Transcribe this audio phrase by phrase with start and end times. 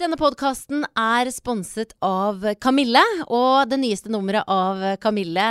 [0.00, 5.50] Denne podkasten er sponset av Kamille, og det nyeste nummeret av Kamille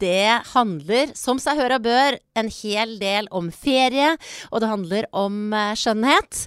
[0.00, 4.14] det handler, som seg høra bør, en hel del om ferie,
[4.48, 6.40] og det handler om eh, skjønnhet.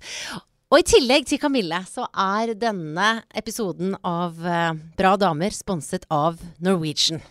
[0.73, 6.41] Og i tillegg til Kamille så er denne episoden av eh, Bra damer sponset av
[6.57, 7.21] Norwegian.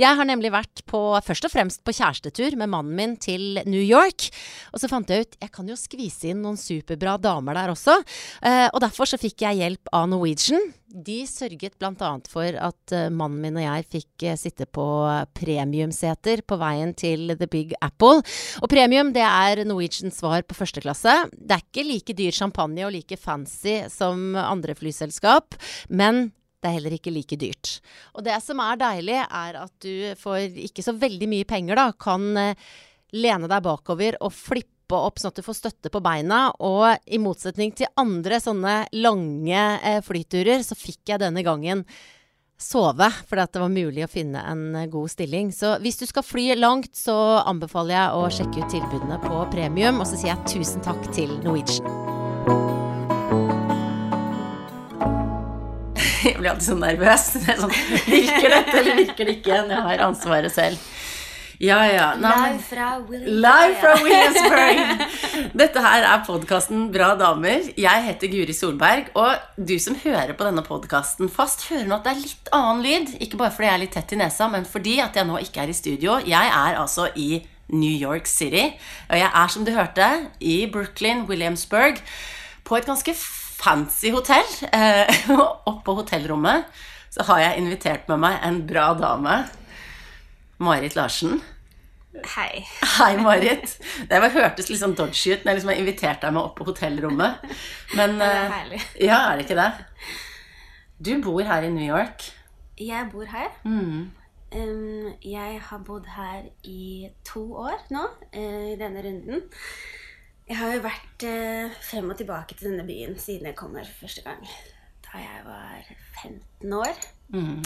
[0.00, 3.82] Jeg har nemlig vært på, først og fremst på kjærestetur med mannen min til New
[3.82, 4.28] York.
[4.72, 7.98] Og så fant jeg ut jeg kan jo skvise inn noen superbra damer der også.
[8.42, 10.72] Eh, og derfor så fikk jeg hjelp av Norwegian.
[10.88, 12.12] De sørget bl.a.
[12.32, 14.86] for at uh, mannen min og jeg fikk uh, sitte på
[15.36, 18.22] premiumseter på veien til The Big Apple.
[18.62, 21.12] Og premium det er Norwegians svar på første klasse.
[21.36, 25.58] Det er ikke like dyr champagne og like fancy som andre flyselskap,
[25.92, 27.78] men det er heller ikke like dyrt.
[28.16, 31.92] Og det som er deilig, er at du for ikke så veldig mye penger, da,
[31.94, 32.68] kan eh,
[33.14, 36.48] lene deg bakover og flippe opp sånn at du får støtte på beina.
[36.64, 41.84] Og i motsetning til andre sånne lange eh, flyturer, så fikk jeg denne gangen
[42.58, 45.54] sove, fordi det var mulig å finne en eh, god stilling.
[45.54, 50.02] Så hvis du skal fly langt, så anbefaler jeg å sjekke ut tilbudene på premium.
[50.02, 52.87] Og så sier jeg tusen takk til Norwegian.
[56.28, 57.26] Jeg blir alltid så nervøs.
[57.44, 57.74] Det sånn,
[58.06, 59.60] virker dette, eller virker det ikke?
[59.72, 60.88] Jeg har ansvaret selv.
[61.58, 62.12] Ja, ja.
[62.14, 64.04] Nei, Live fra Williamsburg.
[64.04, 65.48] Williamsburg.
[65.58, 67.66] Dette her er podkasten Bra damer.
[67.74, 69.08] Jeg heter Guri Solberg.
[69.18, 72.84] Og du som hører på denne podkasten fast, hører nå at det er litt annen
[72.86, 73.10] lyd.
[73.26, 75.64] Ikke bare fordi jeg er litt tett i nesa, men fordi at jeg nå ikke
[75.64, 76.20] er i studio.
[76.22, 77.42] Jeg er altså i
[77.74, 78.68] New York City.
[79.10, 81.98] Og jeg er, som du hørte, i Brooklyn, Williamsburg,
[82.62, 83.18] på et ganske
[83.58, 84.48] fancy hotell.
[84.72, 85.30] Eh,
[85.68, 86.68] og på hotellrommet
[87.12, 89.38] så har jeg invitert med meg en bra dame.
[90.62, 91.40] Marit Larsen.
[92.34, 92.64] Hei.
[92.96, 93.76] Hei, Marit.
[94.10, 96.56] Det var, hørtes litt sånn dodgy ut når jeg liksom har invitert deg med opp
[96.58, 97.44] på hotellrommet.
[97.98, 98.80] Men Det er eh, herlig.
[99.06, 99.70] Ja, er det ikke det?
[100.98, 102.26] Du bor her i New York.
[102.78, 103.52] Jeg bor her.
[103.64, 104.10] Mm.
[104.48, 109.42] Um, jeg har bodd her i to år nå, eh, i denne runden.
[110.48, 113.84] Jeg har jo vært eh, frem og tilbake til denne byen siden jeg kom her
[113.84, 114.40] for første gang.
[115.04, 115.90] Da jeg var
[116.22, 117.00] 15 år.
[117.34, 117.64] Mm.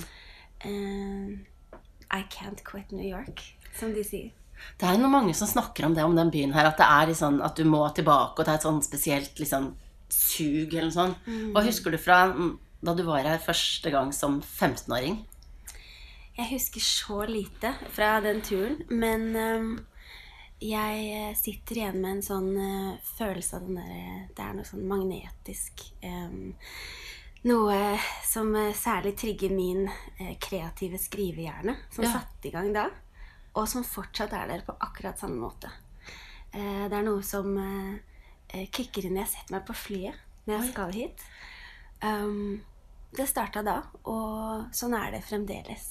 [0.65, 1.39] Uh,
[2.11, 3.43] I can't quit New York,
[3.79, 4.33] som de sier.
[4.79, 7.09] Det er noe mange som snakker om det om den byen her, at det er
[7.11, 9.73] liksom, at du må tilbake, og det er et sånn spesielt liksom,
[10.13, 11.31] sug eller noe sånt.
[11.55, 15.21] Hva husker du fra mm, da du var her første gang som 15-åring?
[16.39, 19.73] Jeg husker så lite fra den turen, men ehm,
[20.63, 24.69] jeg eh, sitter igjen med en sånn eh, følelse av den derre Det er noe
[24.69, 25.83] sånn magnetisk
[27.43, 27.79] Noe
[28.23, 32.13] som eh, særlig trigger min eh, kreative skrivehjerne, som Ja.
[32.13, 32.85] satte i gang da,
[33.59, 35.71] og som fortsatt er der på akkurat samme måte.
[36.53, 37.97] Eh, det er noe som eh,
[38.55, 40.15] eh, kicker inn når jeg setter meg på flyet
[40.47, 41.27] når jeg skal hit.
[42.03, 42.63] Um,
[43.15, 43.77] det starta da,
[44.11, 45.91] og sånn er det fremdeles.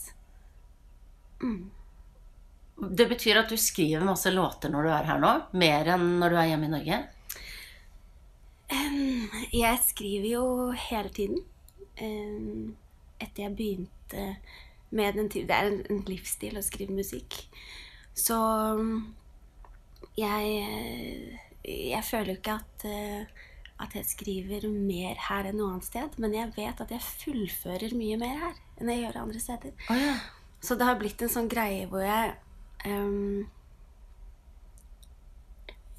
[2.81, 5.33] Det betyr at du skriver masse låter når du er her nå?
[5.61, 6.99] Mer enn når du er hjemme i Norge?
[8.71, 10.45] Um, Jeg skriver jo
[10.89, 11.43] hele tiden.
[12.01, 12.73] Um,
[13.21, 14.25] Etter jeg begynte
[14.91, 17.43] med den Det er en, en livsstil å skrive musikk.
[18.17, 18.39] Så
[20.17, 23.47] jeg Jeg føler jo ikke at eh,
[23.81, 27.95] at jeg skriver mer her enn noe annet sted, men jeg vet at jeg fullfører
[27.97, 29.73] mye mer her enn jeg gjør andre steder.
[29.89, 30.15] Oh, ja.
[30.61, 32.35] Så det har blitt en sånn greie hvor jeg
[32.85, 33.49] ehm,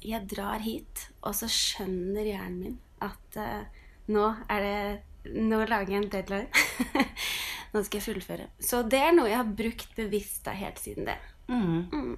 [0.03, 4.77] Jeg drar hit, og så skjønner hjernen min at uh, nå er det
[5.23, 6.63] Nå lager jeg en deadline.
[7.71, 8.49] nå skal jeg fullføre.
[8.59, 11.15] Så det er noe jeg har brukt bevisst da helt siden det.
[11.47, 12.17] Mm.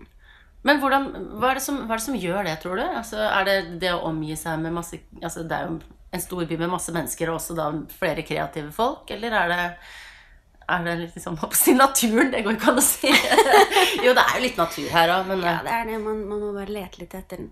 [0.66, 1.06] Men hvordan,
[1.38, 2.84] hva, er det som, hva er det som gjør det, tror du?
[2.88, 5.78] Altså, er det det å omgi seg med masse altså, Det er jo
[6.16, 9.06] en storby med masse mennesker, og også da flere kreative folk?
[9.14, 9.62] Eller er det
[10.68, 12.32] er det liksom på sin naturen?
[12.34, 13.12] Det går ikke an å si.
[14.06, 16.00] jo, det er jo litt natur her òg, men Ja, det er det.
[16.02, 17.52] Man, man må bare lete litt etter den.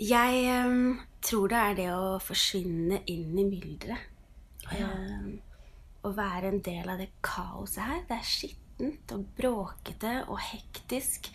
[0.00, 4.10] Jeg um, tror det er det å forsvinne inn i mylderet.
[4.74, 5.36] Ehm,
[6.04, 8.02] å være en del av det kaoset her.
[8.08, 11.30] Det er skittent og bråkete og hektisk.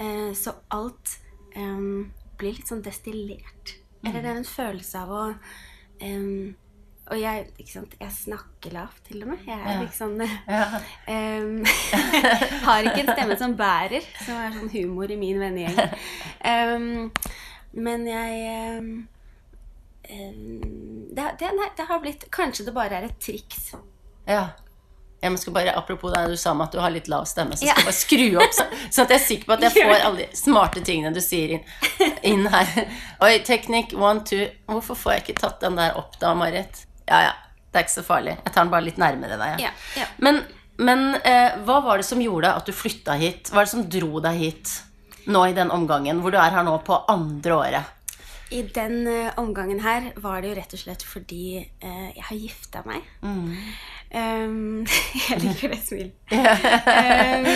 [0.00, 1.18] Uh, så alt
[1.56, 2.08] um,
[2.40, 3.76] blir litt sånn destillert.
[4.02, 5.24] Eller det er en følelse av å
[6.02, 6.54] ehm,
[7.12, 9.42] Og jeg, jeg snakker lavt, til og med.
[9.46, 9.80] Jeg er Ja.
[9.82, 10.14] liksom
[10.48, 10.64] ja.
[11.12, 11.58] um,
[12.66, 15.76] har ikke en stemme som bærer, som er sånn humor i min vennegjeng.
[16.40, 17.12] Um,
[17.72, 18.90] men jeg ehm,
[20.08, 23.72] det, det, nei, det har blitt Kanskje det bare er et triks.
[24.28, 24.48] ja.
[25.22, 27.62] Jeg skal bare, Apropos det du sa om at du har litt lav stemme, så
[27.62, 30.24] skal jeg bare skru opp, så, så jeg er sikker på at jeg får alle
[30.24, 31.68] de smarte tingene du sier inn,
[32.26, 32.72] inn her.
[33.22, 34.48] Oi, teknikk one, two.
[34.66, 36.82] Hvorfor får jeg ikke tatt den der opp da, Marit?
[37.08, 37.32] Ja, ja.
[37.72, 38.34] Det er ikke så farlig.
[38.36, 39.62] Jeg tar den bare litt nærmere deg.
[39.64, 40.08] Ja, ja.
[40.20, 40.42] Men,
[40.76, 43.48] men eh, hva var det som gjorde at du flytta hit?
[43.48, 44.74] Hva er det som dro deg hit
[45.32, 47.98] nå i den omgangen, hvor du er her nå på andre året?
[48.52, 52.36] I den eh, omgangen her var det jo rett og slett fordi eh, jeg har
[52.36, 53.06] gifta meg.
[53.24, 54.84] Um,
[55.30, 56.12] jeg liker det smilet.
[56.28, 57.48] um,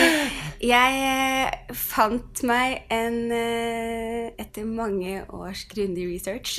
[0.65, 6.57] jeg eh, fant meg en eh, Etter mange års grundig research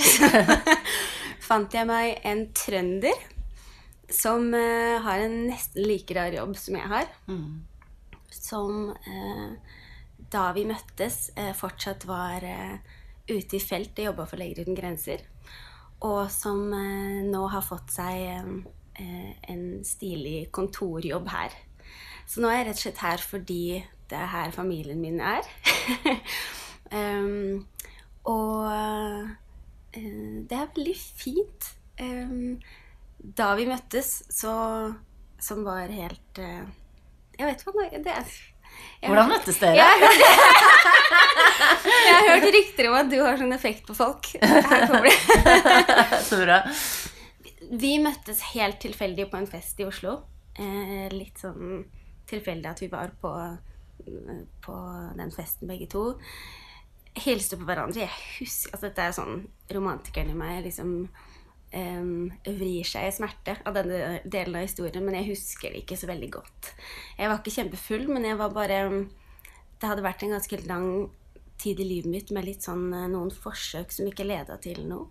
[1.48, 3.26] fant jeg meg en trønder
[4.08, 7.10] som eh, har en nesten like rar jobb som jeg har.
[8.32, 9.76] Som eh,
[10.32, 12.78] da vi møttes, eh, fortsatt var eh,
[13.28, 15.24] ute i felt og jobba for Leger uten grenser.
[16.04, 21.56] Og som eh, nå har fått seg eh, en stilig kontorjobb her.
[22.28, 23.62] Så nå er jeg rett og slett her fordi
[24.08, 25.44] det er her familien min er.
[26.92, 27.64] um,
[28.36, 29.28] og
[29.94, 31.72] det er veldig fint.
[33.18, 34.52] Da vi møttes, så
[35.42, 36.62] Som var helt eh,
[37.38, 38.30] Jeg vet hva det er.
[39.02, 39.74] Jeg Hvordan møttes dere?
[39.78, 40.22] Jeg har, hørt,
[42.06, 44.28] jeg har hørt rykter om at du har sånn effekt på folk.
[44.42, 45.14] Her kommer det.
[46.28, 46.58] Så bra.
[47.80, 50.18] Vi møttes helt tilfeldig på en fest i Oslo.
[50.58, 51.86] Eh, litt sånn
[52.28, 53.32] tilfeldig at vi var på,
[54.66, 54.78] på
[55.18, 56.04] den festen begge to.
[57.24, 58.04] Hilste på hverandre.
[58.06, 59.42] Jeg husker, altså Dette er sånn
[59.74, 60.94] romantikeren i meg liksom
[61.74, 65.98] um, vrir seg i smerte av denne delen av historien, men jeg husker det ikke
[66.00, 66.72] så veldig godt.
[67.18, 68.82] Jeg var ikke kjempefull, men jeg var bare
[69.78, 70.88] Det hadde vært en ganske lang
[71.58, 75.06] tid i livet mitt med litt sånn eh, noen forsøk som ikke leda til noe.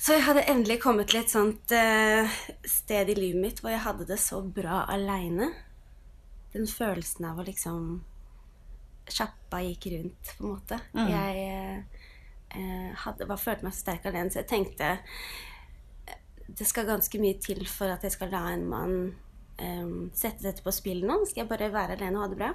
[0.00, 3.84] Så jeg hadde endelig kommet til et sånt uh, sted i livet mitt hvor jeg
[3.84, 5.50] hadde det så bra aleine.
[6.54, 8.00] Den følelsen av å liksom
[9.14, 10.80] Sjappa gikk rundt, på en måte.
[11.10, 11.46] Jeg
[12.56, 14.92] eh, hadde, bare følte meg så sterk alene, så jeg tenkte
[16.10, 18.94] eh, det skal ganske mye til for at jeg skal la en mann
[19.62, 21.22] eh, sette dette på spill nå.
[21.28, 22.52] Skal jeg bare være alene og ha det bra?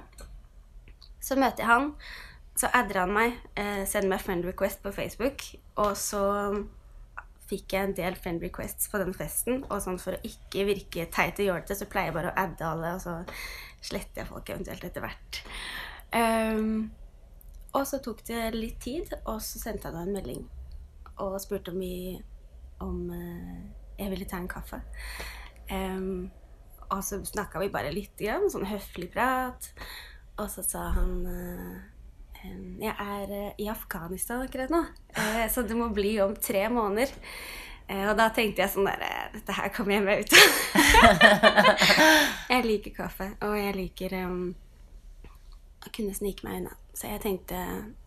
[1.22, 1.92] Så møter jeg han,
[2.56, 5.44] så adder han meg, eh, sender meg friend request på Facebook,
[5.82, 6.24] og så
[7.46, 11.06] fikk jeg en del friend requests på den festen, og sånn for å ikke virke
[11.14, 13.20] teit og jålete, så pleier jeg bare å adde alle, og så
[13.86, 15.42] sletter jeg folk eventuelt etter hvert.
[16.16, 16.90] Ehm,
[17.76, 20.44] og så tok det litt tid, og så sendte han en melding
[21.22, 22.16] og spurte om, vi,
[22.84, 23.60] om eh,
[24.00, 24.80] jeg ville ta en kaffe.
[25.70, 26.28] Um,
[26.92, 29.70] og så snakka vi bare litt, grann, sånn høflig prat.
[30.36, 32.50] Og så sa han eh,
[32.84, 34.82] Jeg er eh, i Afghanistan akkurat nå,
[35.50, 37.14] så det må bli om tre måneder.
[37.86, 40.54] Og da tenkte jeg sånn der eh, Dette her kommer jeg meg ut av.
[42.52, 44.40] jeg liker kaffe, og jeg liker em,
[45.86, 46.76] å kunne snike meg unna.
[46.96, 47.60] Så jeg tenkte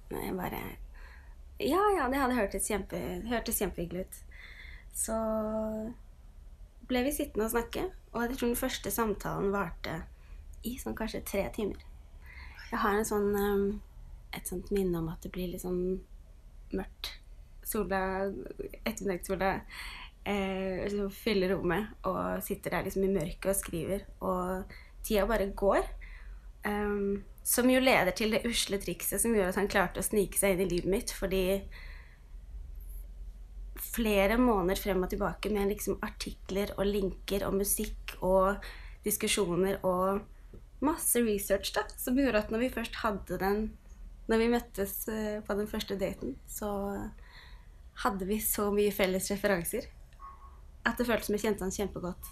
[0.10, 0.62] jeg bare
[1.60, 3.00] Ja, ja, det hadde hørtes, kjempe,
[3.30, 4.22] hørtes kjempehyggelig ut.
[4.96, 5.16] Så
[6.90, 10.00] ble vi sittende og snakke, og jeg tror den første samtalen varte
[10.66, 11.84] i sånn kanskje tre timer.
[12.70, 13.66] Jeg har en sånn, um,
[14.36, 16.00] et sånt minne om at det blir litt sånn
[16.74, 17.14] mørkt.
[17.66, 18.02] Sola,
[18.81, 19.52] ettermiddagssola
[20.26, 25.52] eh, liksom fyller rommet, og sitter der liksom i mørket og skriver, og tida bare
[25.58, 25.86] går.
[26.66, 30.38] Um, som jo leder til det usle trikset som gjorde at han klarte å snike
[30.38, 31.62] seg inn i livet mitt, fordi
[33.80, 38.66] flere måneder frem og tilbake med liksom artikler og linker og musikk og
[39.06, 40.19] diskusjoner og
[40.85, 43.69] masse research da, som gjorde at når vi først hadde den
[44.30, 46.68] Når vi møttes eh, på den første daten, så
[48.04, 49.87] hadde vi så mye felles referanser
[50.85, 52.30] at det føltes som jeg kjente han kjempegodt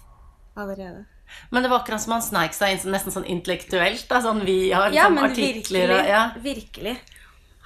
[0.54, 1.17] allerede.
[1.50, 4.04] Men det var akkurat som han sneik seg inn nesten sånn intellektuelt.
[4.10, 5.98] Da, sånn via Ja, sånn artikler virkelig.
[5.98, 6.22] og ja.
[6.34, 6.96] men Virkelig.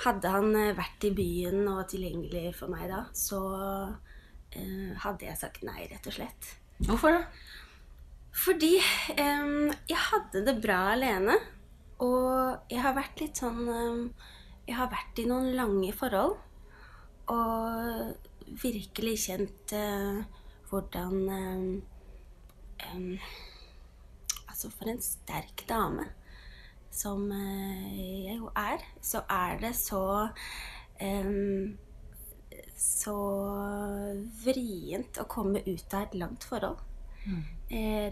[0.03, 3.41] Hadde han eh, vært i byen og tilgjengelig for meg da, så
[4.57, 6.55] eh, hadde jeg sagt nei, rett og slett.
[6.83, 7.25] Hvorfor det?
[8.43, 11.37] Fordi eh, jeg hadde det bra alene.
[12.03, 14.29] Og jeg har vært litt sånn eh,
[14.67, 16.35] Jeg har vært i noen lange forhold.
[17.31, 20.23] Og virkelig kjent eh,
[20.73, 23.19] hvordan em,
[24.63, 26.05] Altså, for en sterk dame
[26.95, 30.03] som eh, jeg jo er, så er det så
[31.03, 31.73] um,
[32.79, 33.15] Så
[34.45, 36.79] vrient å komme ut av et langt forhold.
[37.23, 37.43] Mm.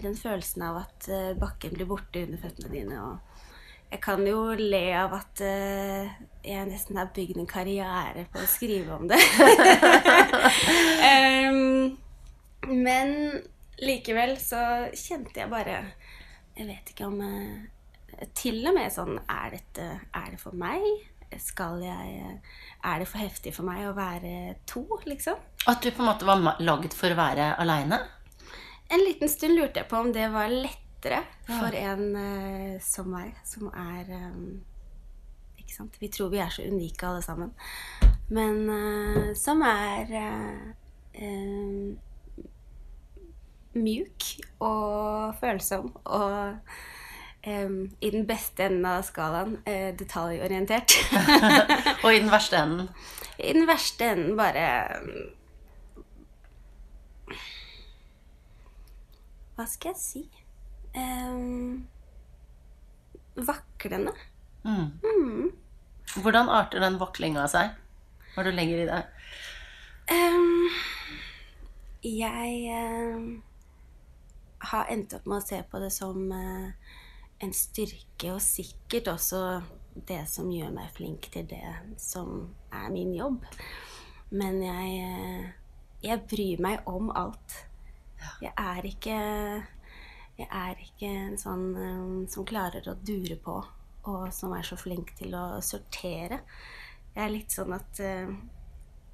[0.03, 2.99] den følelsen av at eh, bakken blir borte under føttene dine.
[2.99, 6.11] Og jeg kan jo le av at eh,
[6.47, 9.19] jeg nesten har bygd en karriere på å skrive om det.
[11.15, 11.97] um,
[12.75, 13.17] men
[13.83, 14.63] likevel så
[14.95, 15.83] kjente jeg bare
[16.61, 20.85] Jeg vet ikke om eh, Til og med sånn Er, dette, er det for meg?
[21.39, 22.15] skal jeg
[22.83, 25.39] Er det for heftig for meg å være to, liksom?
[25.71, 28.01] At du på en måte var lagd for å være aleine?
[28.91, 33.37] En liten stund lurte jeg på om det var lettere for en eh, som meg,
[33.47, 34.43] som er eh,
[35.63, 36.01] Ikke sant?
[36.03, 37.55] Vi tror vi er så unike alle sammen.
[38.35, 40.11] Men som er
[43.79, 46.57] mjuk og følsom og
[47.41, 50.93] Um, i den beste enden av skalaen uh, detaljorientert.
[52.05, 52.91] Og i den verste enden?
[53.41, 54.67] I den verste enden bare
[59.57, 60.23] Hva skal jeg si?
[60.93, 61.89] Um,
[63.41, 64.13] vaklende.
[64.69, 65.49] Mm.
[66.21, 67.73] Hvordan arter den vaklinga seg?
[68.37, 69.03] Når du legger i det?
[72.05, 73.41] Jeg
[74.61, 76.93] har endt opp med å se på det som eh,
[77.41, 79.41] en styrke, og sikkert også
[80.09, 81.65] det som gjør meg flink til det
[82.01, 83.45] som er min jobb.
[84.31, 85.75] Men jeg, eh,
[86.05, 87.65] jeg bryr meg om alt.
[88.45, 89.19] Jeg er ikke
[90.41, 93.59] Jeg er ikke en sånn eh, som klarer å dure på,
[94.09, 96.41] og som er så flink til å sortere.
[97.13, 98.01] Jeg er litt sånn at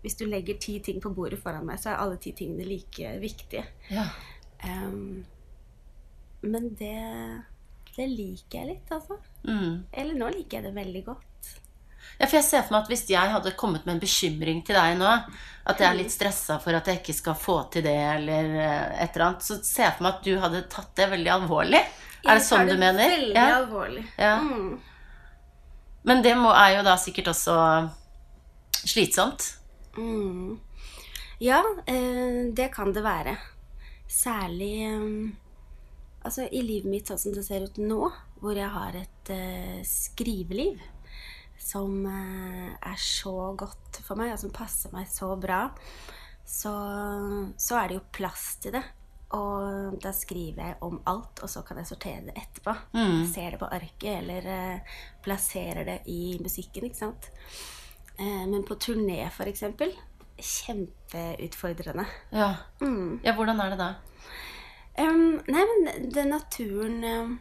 [0.04, 3.16] hvis du legger ti ting på bordet foran meg, så er alle ti tingene like
[3.18, 3.64] viktige.
[3.90, 4.04] Ja.
[4.62, 5.24] Ehm,
[6.42, 6.94] men det,
[7.96, 9.16] det liker jeg litt, altså.
[9.46, 9.84] Mm.
[9.92, 11.22] Eller nå liker jeg det veldig godt.
[12.20, 14.76] Ja, for jeg ser for meg at hvis jeg hadde kommet med en bekymring til
[14.78, 15.10] deg nå,
[15.66, 19.02] at jeg er litt stressa for at jeg ikke skal få til det, eller eh,
[19.04, 21.80] et eller annet, så ser jeg for meg at du hadde tatt det veldig alvorlig.
[21.82, 23.10] Er det Jeg sånn du mener?
[23.16, 23.48] Veldig Ja.
[23.58, 24.04] alvorlig.
[24.18, 24.36] Ja.
[24.42, 24.78] Mm.
[26.06, 27.56] Men det må, er jo da sikkert også
[28.86, 29.48] slitsomt.
[29.98, 30.58] Mm.
[31.42, 33.36] Ja, eh, det kan det være.
[34.08, 35.34] Særlig eh,
[36.26, 38.10] altså i livet mitt sånn som det ser ut nå,
[38.42, 40.82] hvor jeg har et uh, skriveliv
[41.62, 45.64] som uh, er så godt for meg, og som passer meg så bra,
[46.46, 46.74] så,
[47.58, 48.84] så er det jo plass til det.
[49.36, 52.76] Og da skriver jeg om alt, og så kan jeg sortere det etterpå.
[53.32, 57.32] Ser det på arket, eller uh, plasserer det i musikken, ikke sant.
[58.16, 59.90] Men på turné, for eksempel,
[60.40, 62.06] kjempeutfordrende.
[62.32, 62.54] Ja.
[62.80, 63.20] Mm.
[63.24, 63.88] ja, hvordan er det da?
[64.96, 67.32] Em, nei, men det naturen um,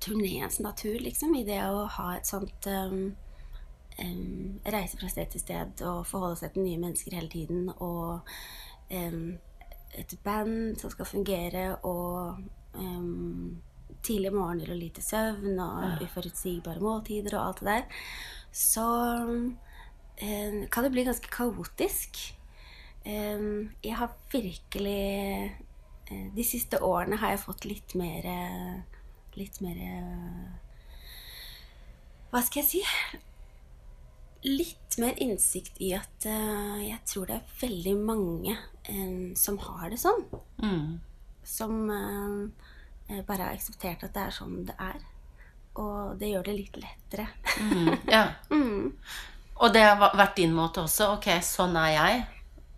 [0.00, 3.12] Turneens natur, liksom, i det å ha et sånt um,
[4.64, 7.66] Reise fra sted til sted og forholde seg til nye mennesker hele tiden.
[7.84, 8.24] Og
[8.88, 12.40] et band som skal fungere, og
[14.00, 18.00] tidlige morgener og lite søvn, og uforutsigbare måltider og alt det der.
[18.56, 18.86] Så
[20.16, 22.22] kan det bli ganske kaotisk.
[23.04, 25.04] Jeg har virkelig
[26.10, 28.78] De siste årene har jeg fått litt mer eh,
[29.38, 30.48] Litt mer eh,
[32.32, 32.82] Hva skal jeg si?
[34.48, 38.56] Litt mer innsikt i at eh, jeg tror det er veldig mange
[38.88, 40.22] eh, som har det sånn.
[40.64, 40.98] Mm.
[41.46, 42.70] Som eh,
[43.10, 45.02] eh, bare har akseptert at det er sånn det er.
[45.80, 47.28] Og det gjør det litt lettere.
[47.60, 47.92] Mm.
[48.10, 48.24] Ja.
[48.50, 48.96] Mm.
[49.60, 51.10] Og det har vært din måte også?
[51.18, 52.20] Ok, sånn er jeg.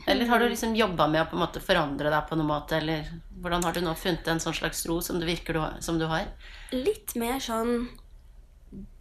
[0.06, 2.76] Eller har du liksom jobba med å på en måte forandre deg på noen måte?
[2.80, 3.06] Eller
[3.42, 6.06] hvordan har du nå funnet en sånn slags ro som du virker du, som du
[6.10, 6.26] har?
[6.72, 7.88] Litt mer sånn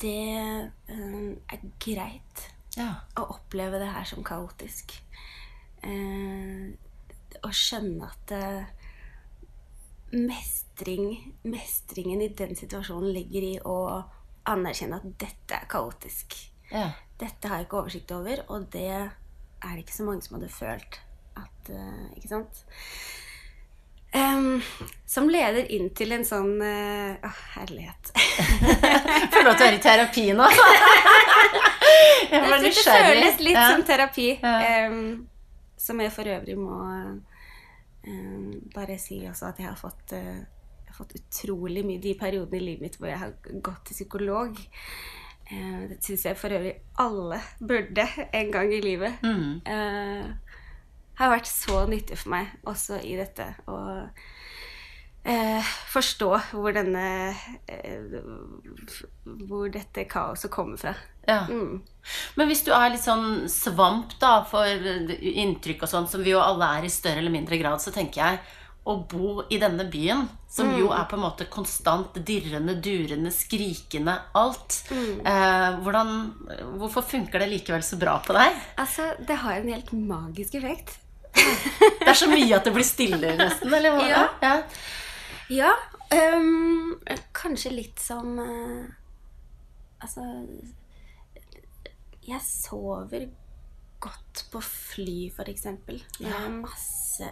[0.02, 0.12] Det
[0.92, 2.46] eh, er greit
[2.78, 2.90] Ja.
[3.16, 4.94] å oppleve det her som kaotisk.
[5.84, 6.72] Eh,
[7.42, 8.66] å skjønne at eh,
[10.12, 13.78] mestring, mestringen i den situasjonen ligger i å
[14.52, 16.36] anerkjenne at dette er kaotisk.
[16.72, 16.92] ja.
[17.22, 19.12] Dette har jeg ikke oversikt over, og det
[19.64, 21.00] er det ikke så mange som hadde følt
[21.40, 22.64] at uh, Ikke sant?
[24.12, 24.60] Um,
[25.08, 26.72] som leder inn til en sånn Å,
[27.24, 28.12] uh, herlighet.
[29.32, 30.48] Føler at du er i terapi nå.
[32.32, 32.74] Jeg var nysgjerrig.
[32.76, 33.68] Det føles litt Ja.
[33.72, 34.28] som terapi.
[34.42, 34.88] Ja.
[34.92, 35.28] Um,
[35.82, 36.76] som jeg for øvrig må
[38.06, 42.14] um, bare si også at jeg har fått uh, jeg har fått utrolig mye de
[42.20, 44.60] periodene i livet mitt hvor jeg har gått til psykolog.
[45.52, 49.20] Eh, det syns jeg for øvrig alle burde en gang i livet.
[49.24, 49.62] Mm.
[49.68, 50.56] Eh,
[51.20, 53.46] har vært så nyttig for meg også i dette.
[53.68, 53.78] Å
[55.28, 57.06] eh, forstå hvor denne
[57.70, 58.16] eh,
[59.48, 60.96] Hvor dette kaoset kommer fra.
[61.28, 61.44] Ja.
[61.50, 61.82] Mm.
[62.40, 66.42] Men hvis du er litt sånn svamp da, for inntrykk og sånn, som vi jo
[66.42, 68.42] alle er i større eller mindre grad, så tenker jeg
[68.82, 74.16] å bo i denne byen, som jo er på en måte konstant dirrende, durende, skrikende,
[74.38, 74.80] alt.
[74.92, 76.16] Eh, hvordan,
[76.82, 78.58] hvorfor funker det likevel så bra på deg?
[78.82, 80.98] Altså, det har en helt magisk effekt.
[81.32, 83.70] Det er så mye at det blir stille, nesten.
[83.72, 84.10] Eller hva?
[84.10, 84.26] Ja.
[84.42, 84.56] ja.
[85.52, 85.72] Ja,
[86.34, 86.98] um,
[87.36, 88.86] kanskje litt som uh,
[90.00, 90.24] Altså
[92.22, 93.26] jeg sover
[94.02, 96.00] godt på fly, for eksempel.
[96.22, 97.28] Jeg har masse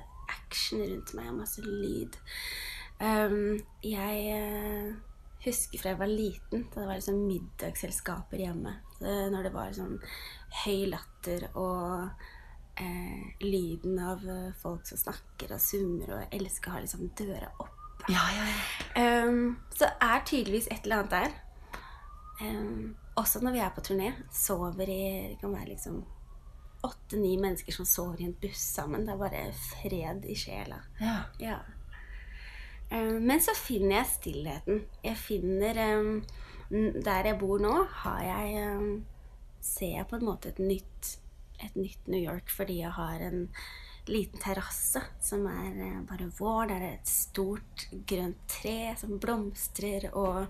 [0.49, 2.17] action rundt meg, og masse lyd.
[2.99, 4.89] Um, jeg eh,
[5.45, 8.75] husker fra jeg var liten, da det var liksom middagsselskaper hjemme.
[8.99, 9.95] Når det var sånn
[10.65, 12.09] høy latter og
[12.81, 17.11] eh, lyden av eh, folk som snakker og summer, og jeg elsker å ha liksom
[17.19, 17.75] døra opp.
[18.09, 19.27] Ja, ja, ja.
[19.27, 21.33] Um, så er tydeligvis et eller annet der.
[22.39, 25.01] Um, også når vi er på turné, sover i
[25.33, 25.99] Det kan være liksom
[26.85, 29.05] åtte-ni mennesker som sover i en buss sammen.
[29.05, 30.81] Det er bare fred i sjela.
[31.01, 31.19] ja.
[31.39, 31.59] Ja.
[32.91, 34.79] Um, men så finner jeg stillheten.
[35.05, 36.23] Jeg finner um,
[37.05, 39.03] Der jeg bor nå, har jeg um,
[39.61, 41.11] Ser jeg på en måte et nytt,
[41.61, 43.43] et nytt New York fordi jeg har en
[44.09, 46.69] liten terrasse som er eh, bare vår.
[46.71, 50.47] Der er et stort, grønt tre som blomstrer, og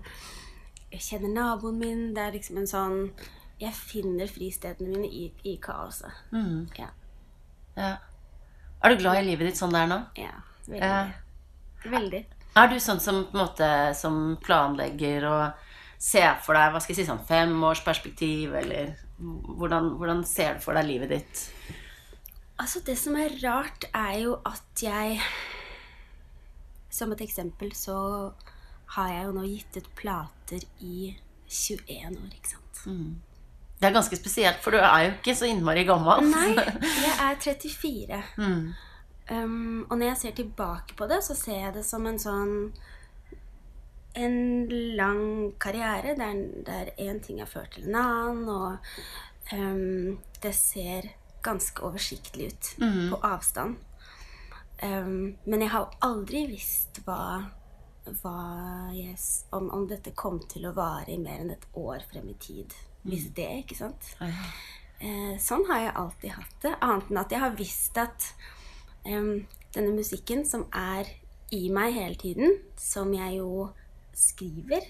[0.92, 2.04] jeg kjenner naboen min.
[2.14, 3.02] Det er liksom en sånn
[3.60, 6.12] Jeg finner fristedene mine i, i kaoset.
[6.32, 6.88] Mm, Ja.
[7.76, 7.96] ja.
[8.80, 9.98] Er du glad i livet ditt sånn det er nå?
[10.16, 10.36] ja
[10.70, 10.86] veldig.
[10.86, 11.90] Ja.
[11.90, 12.20] Veldig.
[12.56, 15.66] Er du sånn som måte som planlegger og
[16.00, 20.76] ser for deg hva skal jeg si, sånn femårsperspektiv, eller hvordan, hvordan ser du for
[20.78, 21.42] deg livet ditt?
[22.60, 25.20] Altså, det som er rart, er jo at jeg
[26.90, 27.96] Som et eksempel så
[28.96, 31.12] har jeg jo nå gitt ut plater i
[31.46, 32.80] 21 år, ikke sant.
[33.80, 36.26] Det er ganske spesielt, for du er jo ikke så innmari gammel.
[36.28, 38.22] Nei, jeg er 34.
[38.36, 38.66] Mm.
[39.30, 42.54] Um, og når jeg ser tilbake på det, så ser jeg det som en sånn
[44.18, 44.66] En
[44.98, 51.06] lang karriere der, der én ting har ført til en annen, og um, det ser
[51.46, 53.78] ganske oversiktlig ut på avstand.
[54.82, 57.38] Um, men jeg har aldri visst hva,
[58.18, 58.36] hva
[58.98, 62.38] yes, om, om dette kom til å vare i mer enn et år frem i
[62.42, 62.74] tid.
[63.02, 64.12] Hvis det, ikke sant?
[65.00, 66.74] Eh, sånn har jeg alltid hatt det.
[66.84, 68.26] Annet enn at jeg har visst at
[69.08, 71.08] em, denne musikken som er
[71.56, 73.70] i meg hele tiden, som jeg jo
[74.16, 74.84] skriver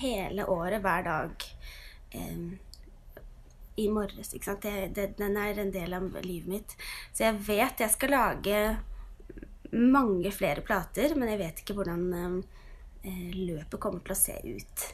[0.00, 1.46] hele året, hver dag
[2.18, 2.58] em,
[3.78, 4.66] i morges, ikke sant?
[4.66, 6.76] Det, det, den er en del av livet mitt.
[7.12, 8.62] Så jeg vet jeg skal lage
[9.70, 12.04] mange flere plater, men jeg vet ikke hvordan
[13.06, 14.86] eh, løpet kommer til å se ut.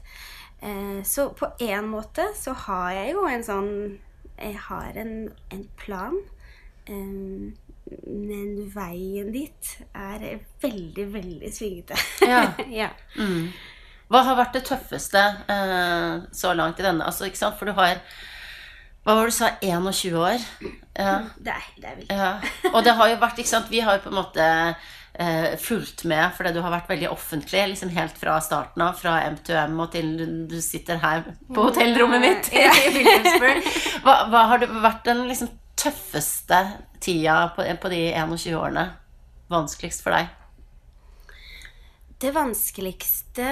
[0.65, 3.73] Eh, så på en måte så har jeg jo en sånn
[4.39, 6.17] Jeg har en, en plan.
[6.89, 7.53] Eh,
[8.09, 10.25] men veien dit er
[10.65, 11.99] veldig, veldig svingete.
[12.25, 12.47] Ja.
[12.81, 12.89] ja.
[13.19, 13.53] Mm.
[14.09, 15.21] Hva har vært det tøffeste
[15.53, 17.05] eh, så langt i denne?
[17.07, 17.61] Altså, ikke sant?
[17.61, 18.01] For du har
[19.05, 19.53] Hva var det du sa?
[19.61, 20.45] 21 år?
[20.97, 21.15] Ja.
[21.37, 22.33] Det er, det er Ja,
[22.73, 24.45] og det har jo vært, ikke sant, vi har jo på en måte
[25.15, 29.17] eh, fulgt med, fordi du har vært veldig offentlig, liksom helt fra starten av, fra
[29.31, 30.15] M2M og til
[30.51, 32.65] du sitter her på hotellrommet mitt i
[32.97, 33.69] Williamsburg.
[34.07, 36.61] Hva, hva har vært den liksom tøffeste
[37.05, 38.89] tida på, på de 21 årene?
[39.53, 40.31] Vanskeligst for deg?
[42.23, 43.45] Det vanskeligste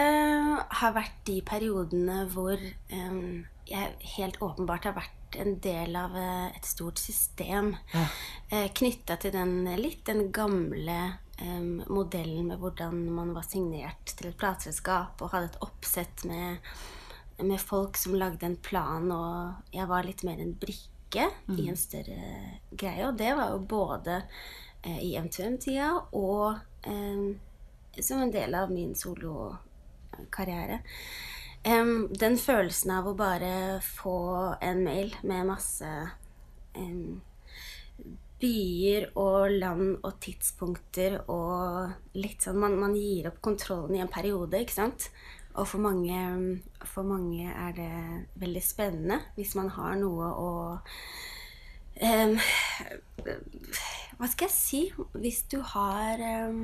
[0.81, 2.57] har vært de periodene hvor
[2.94, 8.05] um, jeg helt åpenbart har vært en del av eh, et stort system Ja.
[8.51, 10.98] eh, knytta til den litt den gamle
[11.42, 16.72] em, modellen med hvordan man var signert til et plateselskap og hadde et oppsett med,
[17.42, 21.78] med folk som lagde en plan, og jeg var litt mer en brikke i en
[21.78, 23.05] større greie.
[23.09, 24.22] Og det var jo både
[24.87, 27.35] uh, i M2M-tida og um,
[27.98, 30.81] som en del av min solokarriere.
[31.62, 35.90] Um, den følelsen av å bare få en mail med masse
[36.74, 37.20] em,
[38.42, 44.11] byer og land og tidspunkter og litt sånn man, man gir opp kontrollen i en
[44.11, 45.09] periode, ikke sant?
[45.52, 46.18] Og for mange,
[46.88, 47.92] for mange er det
[48.40, 50.52] veldig spennende hvis man har noe å
[52.00, 52.38] um,
[54.16, 54.81] Hva skal jeg si?
[55.12, 56.57] Hvis du har eh,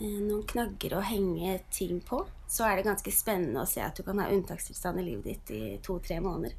[0.00, 4.04] noen knagger å henge ting på, så er det ganske spennende å se at du
[4.06, 6.56] kan ha unntakstilstand i livet ditt i to-tre måneder.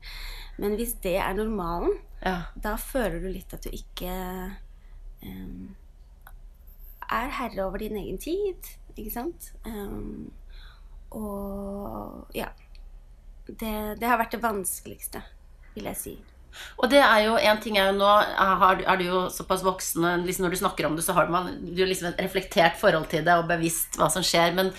[0.61, 2.35] Men hvis det er normalen, Ja.
[2.55, 4.11] da føler du litt at du ikke
[5.25, 5.71] um,
[7.11, 9.51] er herre over din egen tid, ikke sant?
[9.65, 10.29] Um,
[11.17, 12.51] og ja.
[13.47, 15.23] Det, det har vært det vanskeligste,
[15.73, 16.13] vil jeg si.
[16.81, 20.45] Og det er jo, en ting er jo nå er du jo såpass voksen, liksom
[20.45, 23.23] når du snakker om det, så har man du har liksom et reflektert forhold til
[23.27, 24.53] det og bevisst hva som skjer.
[24.57, 24.71] Men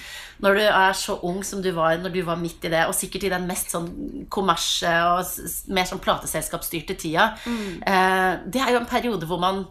[0.42, 2.96] når du er så ung som du var når du var midt i det, og
[2.98, 3.90] sikkert i den mest sånn
[4.32, 9.64] kommersie og mer sånn plateselskapsstyrte tida, eh, det er jo en periode hvor man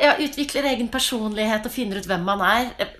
[0.00, 2.72] ja, utvikler egen personlighet og finner ut hvem man er.
[2.78, 2.96] Eh,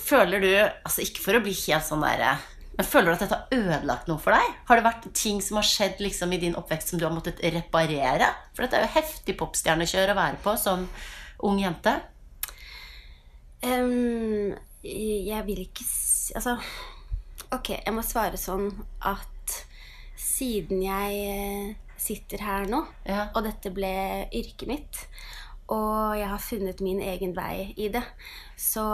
[0.00, 0.52] Føler du,
[0.86, 2.44] altså ikke for å bli helt sånn der eh,
[2.80, 4.52] Men Føler du at dette har ødelagt noe for deg?
[4.64, 7.42] Har det vært ting som har skjedd liksom, i din oppvekst som du har måttet
[7.52, 8.30] reparere?
[8.56, 10.86] For dette er jo heftig popstjernekjør å være på som
[11.44, 11.92] ung jente.
[13.60, 15.84] Um, jeg vil ikke
[16.40, 16.56] Altså,
[17.52, 18.68] ok, jeg må svare sånn
[19.04, 19.56] at
[20.16, 23.26] siden jeg eh, sitter her nå, Ja.
[23.34, 23.90] og dette ble
[24.30, 25.00] yrket mitt,
[25.68, 28.04] og jeg har funnet min egen vei i det,
[28.56, 28.86] så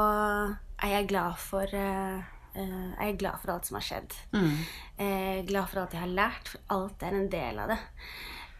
[0.81, 2.25] er jeg glad for eh,
[2.56, 4.16] eh, er glad for alt som har skjedd.
[4.32, 4.54] Mm.
[4.98, 7.78] Jeg er glad for alt jeg har lært, for alt er en del av det.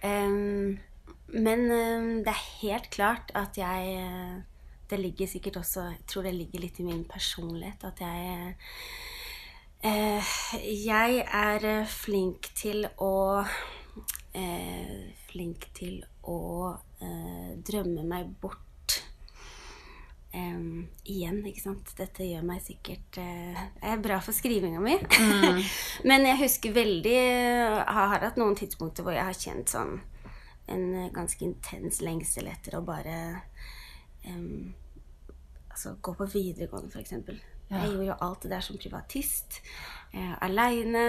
[0.07, 0.77] Ehm,
[1.35, 1.65] men
[2.23, 4.37] det er helt klart at jeg eh,
[4.87, 8.55] Det ligger sikkert også Jeg tror det ligger litt i min personlighet at jeg
[9.83, 13.43] eh, Jeg er eh, flink til å
[14.35, 16.39] eh, Flink til å
[17.03, 18.66] eh, drømme meg bort.
[20.37, 21.93] Em, igjen, ikke sant.
[21.97, 24.99] Dette gjør meg sikkert uh, er bra for skrivinga mi.
[26.09, 27.17] Men jeg husker veldig
[27.87, 29.97] Har har hatt noen tidspunkter hvor jeg har kjent sånn
[30.67, 33.17] en eh, ganske intens lengsel etter å bare
[34.27, 34.75] um,
[35.71, 37.13] Altså gå på videregående, f.eks.
[37.69, 37.83] Ja.
[37.83, 39.59] Jeg gjorde jo alt det der som privatist.
[40.17, 41.03] Eh, Aleine.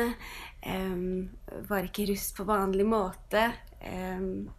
[0.60, 1.30] Um,
[1.70, 3.46] var ikke russ på vanlig måte.
[3.80, 4.50] Um,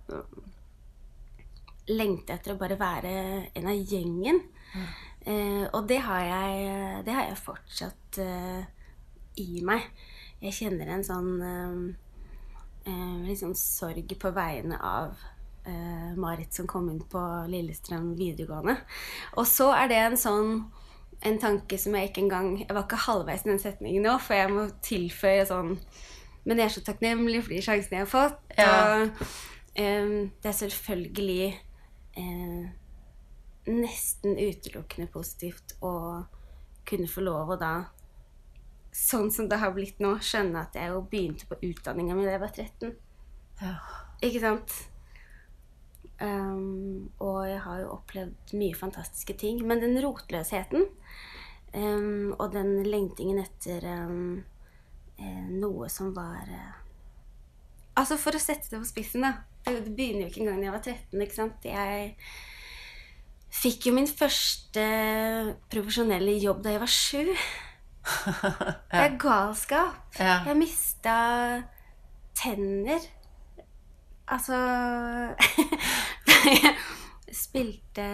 [1.93, 3.13] lengte etter å bare være
[3.53, 4.41] en av gjengen.
[4.75, 8.63] Eh, og det har jeg, det har jeg fortsatt eh,
[9.43, 9.89] i meg.
[10.41, 15.19] Jeg kjenner en sånn eh, litt sånn sorg på vegne av
[16.17, 17.21] Marit som kom inn på
[17.53, 18.79] Lillestrøm videregående.
[19.37, 20.53] Og så er det en sånn
[21.27, 24.39] en tanke som jeg ikke engang Jeg var ikke halvveis i den setningen nå, for
[24.39, 25.73] jeg må tilføye sånn
[26.47, 28.39] Men jeg er så takknemlig for de sjansene jeg har fått.
[28.57, 28.69] Ja.
[28.71, 29.25] Og
[29.75, 31.49] eh, det er selvfølgelig
[32.23, 32.71] eh,
[33.69, 35.93] nesten utelukkende positivt å
[36.89, 37.73] kunne få lov å da
[38.99, 42.33] Sånn som det har blitt nå, skjønne at jeg jo begynte på utdanninga mi da
[42.33, 42.95] jeg var 13.
[43.61, 43.75] Ja.
[44.25, 44.73] Ikke sant?
[46.19, 49.61] Um, og jeg har jo opplevd mye fantastiske ting.
[49.69, 50.89] Men den rotløsheten
[51.77, 54.41] um, og den lengtingen etter um,
[55.61, 56.77] noe som var uh,
[57.99, 59.41] Altså, for å sette det på spissen, da.
[59.67, 61.23] Det, det begynner jo ikke engang da jeg var 13.
[61.25, 61.65] ikke sant?
[61.67, 62.13] Jeg
[63.55, 64.85] fikk jo min første
[65.73, 67.23] profesjonelle jobb da jeg var sju.
[68.93, 70.05] Det er galskap.
[70.19, 70.41] Ja.
[70.49, 71.17] Jeg mista
[72.39, 73.03] tenner.
[74.29, 74.57] Altså
[76.29, 76.77] Jeg
[77.45, 78.07] spilte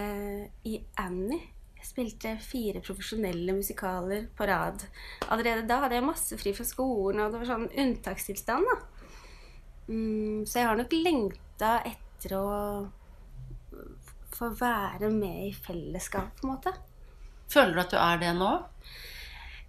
[0.67, 1.51] i Annie.
[1.75, 4.87] Jeg spilte fire profesjonelle musikaler på rad.
[5.29, 8.77] Allerede da hadde jeg masse fri fra skolen, og det var sånn unntakstilstand, da.
[9.85, 12.47] Mm, så jeg har nok lengta etter å
[14.35, 16.73] få være med i fellesskap, på en måte.
[17.51, 18.51] Føler du at du er det nå?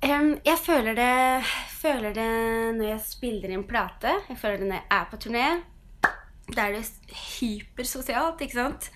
[0.07, 2.31] Um, jeg føler det, føler det
[2.77, 4.13] når jeg spiller inn plate.
[4.29, 5.47] Jeg føler det når jeg er på turné.
[6.53, 8.91] Da er det hypersosialt, ikke sant?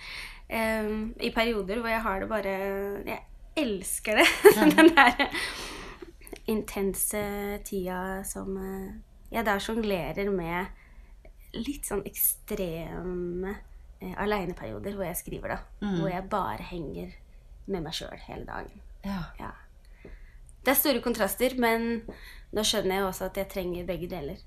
[0.50, 2.54] Um, I perioder hvor jeg har det bare
[3.06, 3.20] Jeg
[3.56, 4.28] elsker det.
[4.76, 5.28] Den der
[6.50, 7.22] intense
[7.64, 8.94] tida som eh,
[9.30, 10.66] jeg da sjonglerer med
[11.54, 13.54] litt sånn ekstreme
[14.00, 15.88] eh, aleneperioder hvor jeg skriver, da.
[15.98, 17.12] Hvor jeg bare henger
[17.70, 18.80] med meg sjøl hele dagen.
[19.04, 19.22] Ja.
[19.40, 19.50] Ja.
[20.60, 22.02] Det er store kontraster, men
[22.52, 24.40] nå skjønner jeg også at jeg trenger begge deler.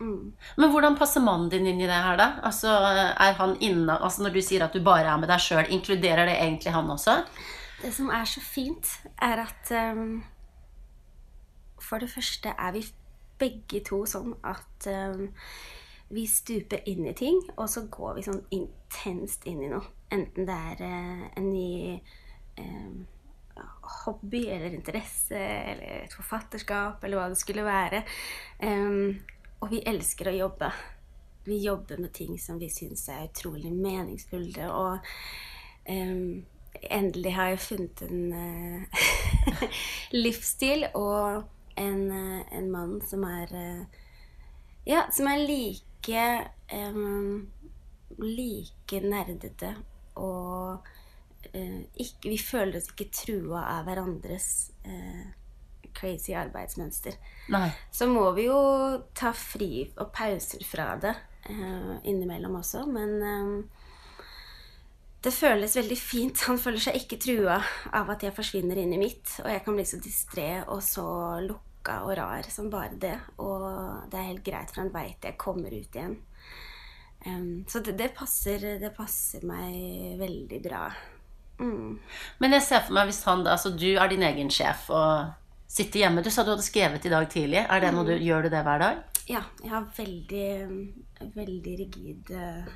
[0.00, 0.32] Mm.
[0.58, 2.28] Men hvordan passer mannen din inn i det her, da?
[2.42, 5.70] Altså, er han inne, altså Når du sier at du bare er med deg sjøl,
[5.70, 7.20] inkluderer det egentlig han også?
[7.82, 8.90] Det som er så fint,
[9.22, 10.24] er at um,
[11.78, 12.84] For det første er vi
[13.38, 15.28] begge to sånn at um,
[16.08, 19.84] vi stuper inn i ting, og så går vi sånn intenst inn i noe.
[20.14, 21.94] Enten det er eh, en ny
[22.60, 22.96] eh,
[24.04, 28.02] hobby eller interesse eller et forfatterskap eller hva det skulle være.
[28.62, 29.16] Um,
[29.62, 30.70] og vi elsker å jobbe.
[31.44, 34.68] Vi jobber med ting som vi syns er utrolig meningsfulle.
[34.72, 35.10] Og
[35.88, 36.44] um,
[36.90, 39.02] endelig har jeg funnet en eh,
[40.24, 41.44] livsstil og
[41.80, 44.02] en, eh, en mann som er eh,
[44.88, 46.24] Ja, som er like
[46.72, 47.46] um,
[48.20, 49.72] Like nerdete
[50.20, 50.84] og
[51.54, 54.48] uh, ikke, Vi føler oss ikke trua av hverandres
[54.86, 55.24] uh,
[55.94, 57.16] crazy arbeidsmønster.
[57.54, 57.68] Nei.
[57.94, 58.58] Så må vi jo
[59.14, 61.14] ta fri og pauser fra det
[61.50, 63.52] uh, innimellom også, men um,
[65.24, 66.42] det føles veldig fint.
[66.48, 67.60] Han føler seg ikke trua
[67.94, 71.06] av at jeg forsvinner inn i mitt, og jeg kan bli så distré og så
[71.46, 71.73] lukka
[72.04, 73.16] og rar som bare det.
[73.38, 73.64] Og
[74.10, 76.16] det er helt greit, for han veit jeg kommer ut igjen.
[77.26, 80.82] Um, så det, det, passer, det passer meg veldig bra.
[81.60, 81.98] Mm.
[82.42, 85.30] Men jeg ser for meg hvis han da Altså, du er din egen sjef og
[85.70, 86.22] sitter hjemme.
[86.24, 87.62] Du sa du hadde skrevet i dag tidlig.
[87.64, 89.02] Er det noe du, Gjør du det hver dag?
[89.30, 90.48] Ja, jeg har veldig,
[91.32, 92.66] veldig rigid eh,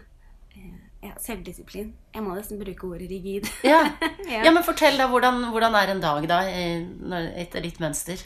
[1.05, 1.91] ja, selvdisiplin.
[2.15, 3.51] Jeg må nesten bruke ordet rigid.
[3.67, 3.83] Ja,
[4.33, 4.47] Ja.
[4.49, 6.41] men fortell da, hvordan, hvordan er en dag da,
[7.13, 8.23] når- etter ditt mønster?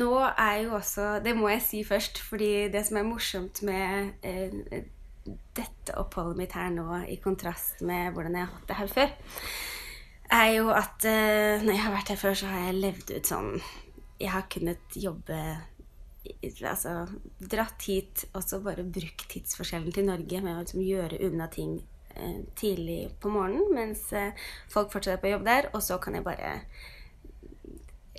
[0.00, 4.12] Nå er jo også Det må jeg si først, fordi det som er morsomt med
[4.26, 4.82] eh,
[5.56, 9.10] dette oppholdet mitt her nå, i kontrast med hvordan jeg har hatt det her før,
[10.40, 13.32] er jo at eh, når jeg har vært her før, så har jeg levd ut
[13.32, 13.52] sånn
[14.20, 15.40] Jeg har kunnet jobbe
[16.68, 16.92] Altså
[17.40, 21.78] dratt hit og så bare brukt tidsforskjellen til Norge med å liksom gjøre unna ting
[22.14, 24.36] eh, tidlig på morgenen mens eh,
[24.70, 26.52] folk fortsetter på jobb der, og så kan jeg bare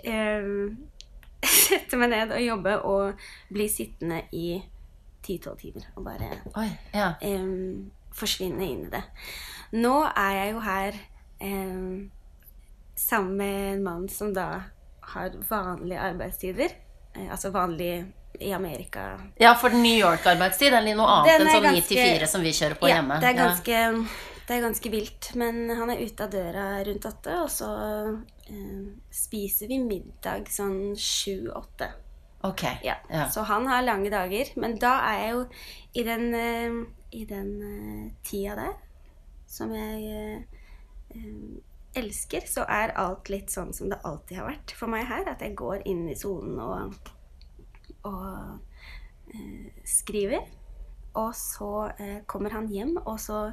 [1.62, 4.62] sette meg ned og jobbe og bli sittende i
[5.22, 7.12] 10-12 timer og bare Oi, ja.
[7.22, 9.04] em, forsvinne inn i det.
[9.78, 10.98] Nå er jeg jo her
[11.42, 12.10] em,
[12.98, 14.48] sammen med en mann som da
[15.14, 16.74] har vanlige arbeidstider.
[17.16, 17.94] Eh, altså vanlig
[18.42, 19.20] i Amerika.
[19.42, 22.78] Ja, for New York-arbeidstid er noe annet enn sånn 9 til 4 som vi kjører
[22.80, 23.18] på ja, hjemme.
[23.22, 23.48] Det er, Ja.
[23.48, 23.82] ganske,
[24.48, 25.32] det er ganske vilt.
[25.36, 27.70] Men han er ute av døra rundt åtte, og så
[29.12, 31.92] spiser vi middag sånn sju-åtte.
[32.44, 32.64] Ok.
[32.84, 32.96] Ja.
[33.10, 33.30] Ja.
[33.30, 34.50] Så han har lange dager.
[34.56, 35.44] Men da er jeg jo
[35.94, 36.80] i den, eh,
[37.12, 38.80] i den eh, tida der
[39.52, 40.60] som jeg eh,
[41.16, 41.60] eh,
[42.02, 45.28] elsker, så er alt litt sånn som det alltid har vært for meg her.
[45.28, 47.12] At jeg går inn i sonen og,
[48.08, 50.48] og eh, skriver.
[51.20, 51.92] Og så
[52.32, 53.50] kommer han hjem, og så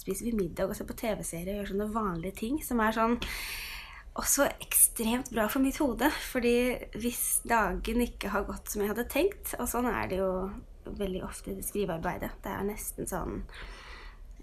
[0.00, 3.18] spiser vi middag og ser på TV-serier og gjør sånne vanlige ting som er sånn
[4.18, 6.10] også ekstremt bra for mitt hode.
[6.32, 6.56] Fordi
[6.98, 10.32] hvis dagen ikke har gått som jeg hadde tenkt, og sånn er det jo
[10.98, 13.36] veldig ofte i det skrivearbeidet Det er nesten sånn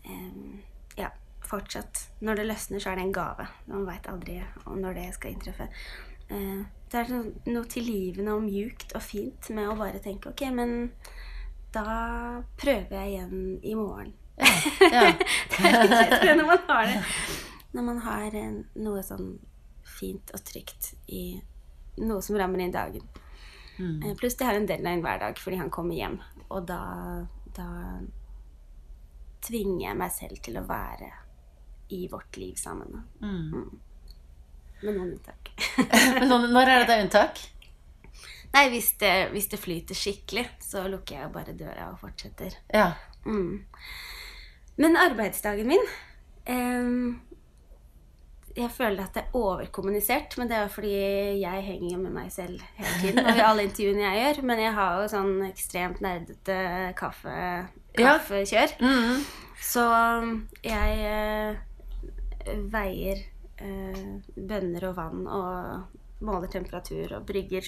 [0.07, 0.61] em,
[0.97, 1.11] Ja,
[1.45, 2.05] fortsatt.
[2.23, 3.47] Når det løsner, så er det en gave.
[3.67, 5.69] Man veit aldri om når det skal inntreffe.
[6.29, 10.45] Eh, det er noe, noe tilgivende og mjukt og fint med å bare tenke ok,
[10.53, 10.91] men
[11.73, 14.15] da prøver jeg igjen i morgen.
[14.39, 15.09] Ja.
[15.51, 16.99] Det er litt lettere når man har det.
[17.75, 19.33] Når man har eh, noe sånn
[19.99, 21.23] fint og trygt i
[21.99, 23.03] noe som rammer inn dagen.
[23.79, 23.99] Mm.
[24.05, 26.17] Eh, Pluss de har en deadline hver dag fordi han kommer hjem.
[26.49, 26.79] Og da,
[27.55, 27.67] da
[29.45, 31.11] tvinger jeg meg selv til å være
[31.95, 33.03] i vårt liv sammen.
[33.21, 33.37] Mm.
[33.53, 33.79] Mm.
[34.83, 35.51] Med noen unntak.
[36.29, 37.39] Når- er det det unntak?
[38.53, 42.55] Nei, hvis det, hvis det flyter skikkelig, så lukker jeg bare døra og fortsetter.
[42.73, 42.91] Ja.
[43.25, 43.65] Mm.
[44.79, 45.83] Men arbeidsdagen min
[46.49, 47.19] em,
[48.59, 50.95] Jeg føler at det er overkommunisert, men det er jo fordi
[51.39, 53.21] jeg henger med meg selv hele tiden.
[53.23, 54.41] Og i alle intervjuene jeg gjør.
[54.49, 56.57] Men jeg har jo sånn ekstremt nerdete
[56.99, 57.35] kaffe,
[57.97, 58.17] Ja.
[58.17, 58.75] kaffekjør.
[58.79, 59.23] -hmm.
[59.61, 59.85] Så
[60.63, 63.23] jeg eh, veier
[63.59, 64.03] eh,
[64.35, 65.81] bønner og vann og
[66.19, 67.67] måler temperatur og brygger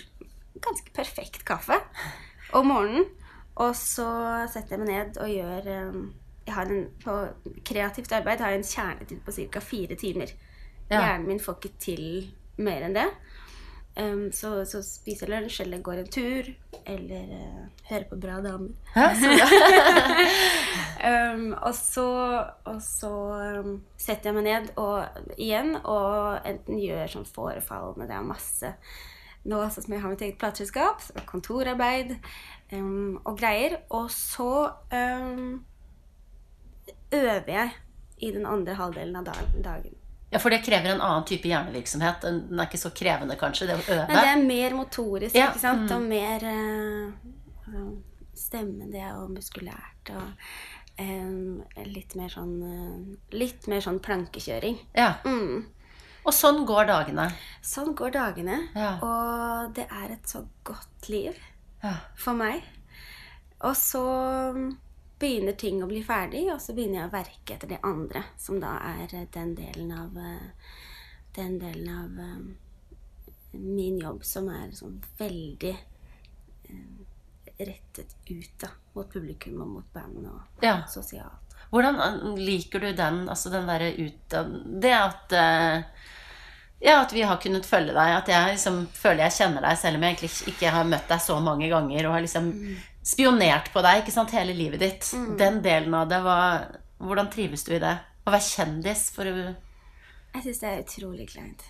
[0.61, 1.79] ganske perfekt kaffe
[2.53, 3.05] om morgenen.
[3.55, 4.07] Og så
[4.51, 6.01] setter jeg meg ned og gjør eh,
[6.45, 7.27] jeg har en, På
[7.65, 9.59] kreativt arbeid har jeg en kjernetid på ca.
[9.59, 10.31] fire timer.
[10.91, 10.99] Ja.
[10.99, 12.07] Hjernen min får ikke til
[12.61, 13.07] mer enn det.
[13.95, 16.47] Um, så, så spiser jeg lunsj, eller går en tur,
[16.87, 18.75] eller uh, hører på bra damer.
[18.95, 19.11] Ja.
[21.01, 22.03] Um, og så,
[22.69, 23.09] og så
[23.57, 28.69] um, setter jeg meg ned og, igjen og enten gjør sånn forefallende Det er masse
[29.49, 32.13] nå som jeg har mitt eget plateselskap, kontorarbeid
[32.77, 33.79] og greier.
[33.89, 34.69] Og så
[37.17, 37.73] øver jeg
[38.21, 39.33] i den andre halvdelen av
[39.65, 39.97] dagen.
[40.31, 42.21] Ja, for det krever en annen type hjernevirksomhet.
[42.23, 44.07] Den er ikke så krevende, kanskje, det å øve.
[44.07, 45.89] Men det er mer motorisk, Ja, ikke sant?
[45.89, 45.95] mm.
[45.97, 47.91] Og mer uh,
[48.37, 50.13] stemmende og muskulært.
[50.15, 54.79] Og em, litt mer sånn eh, Litt mer sånn plankekjøring.
[54.97, 55.13] Ja.
[55.25, 55.65] Mm.
[56.21, 57.27] Og sånn går dagene.
[57.65, 58.59] Sånn går dagene.
[58.77, 58.91] Ja.
[59.01, 61.35] Og det er et så godt liv
[61.83, 61.95] Ja.
[62.15, 62.61] for meg.
[63.65, 64.03] Og så
[65.21, 68.59] begynner ting å bli ferdig, og så begynner jeg å verke etter det andre, som
[68.61, 70.73] da er eh, den delen av eh,
[71.35, 75.75] Den delen av eh, min jobb som er sånn veldig
[77.61, 80.81] rettet ut da, mot publikum og mot band og Ja.
[80.87, 81.55] sosialt.
[81.71, 84.33] Hvordan liker du den, altså den derre ut
[84.81, 85.31] Det at
[86.81, 88.15] Ja, at vi har kunnet følge deg.
[88.17, 91.21] At jeg liksom føler jeg kjenner deg, selv om jeg egentlig ikke har møtt deg
[91.21, 92.47] så mange ganger og har liksom
[93.03, 95.11] spionert på deg ikke sant, hele livet ditt.
[95.39, 96.37] Den delen av det, hva,
[97.01, 97.97] hvordan trives du i det?
[98.25, 99.45] Å være kjendis for å Å
[100.31, 101.63] Jeg syns det er utrolig kleint.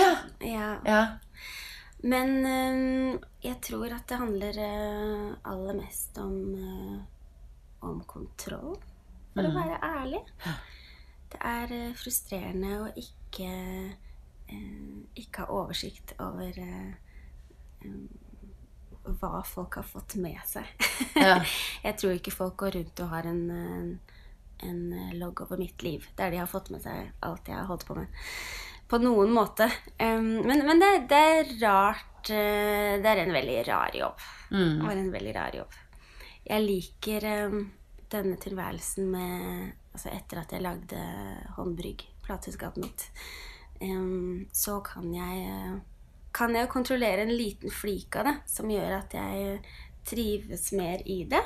[0.00, 0.14] ja!
[0.44, 1.02] Ja, Ja.
[2.02, 6.96] Men øh, jeg tror at det handler øh, aller mest om, øh,
[7.86, 8.74] om kontroll,
[9.36, 10.22] for å være ærlig.
[11.32, 13.52] Det er frustrerende å ikke
[15.16, 16.58] ikke ha oversikt over
[19.04, 20.68] hva folk har fått med seg.
[21.18, 21.40] Ja.
[21.86, 23.42] jeg tror ikke folk går rundt og har en,
[24.62, 24.82] en
[25.18, 27.98] logg over mitt liv der de har fått med seg alt jeg har holdt på
[27.98, 28.22] med.
[28.92, 29.70] På noen måte.
[29.96, 34.26] Em, men men det, det er rart eh, Det er en veldig rar jobb.
[34.50, 34.74] Mm.
[34.78, 35.78] Det var en veldig rar jobb.
[36.44, 37.62] Jeg liker em,
[38.12, 40.98] denne tilværelsen med Altså etter at jeg lagde
[41.58, 43.02] Håndbrygg, plateselskapet mitt,
[43.84, 45.74] em, så kan jeg eh,
[46.32, 49.58] kan jeg kontrollere en liten flik av det, som gjør at jeg
[50.08, 51.42] trives mer i det.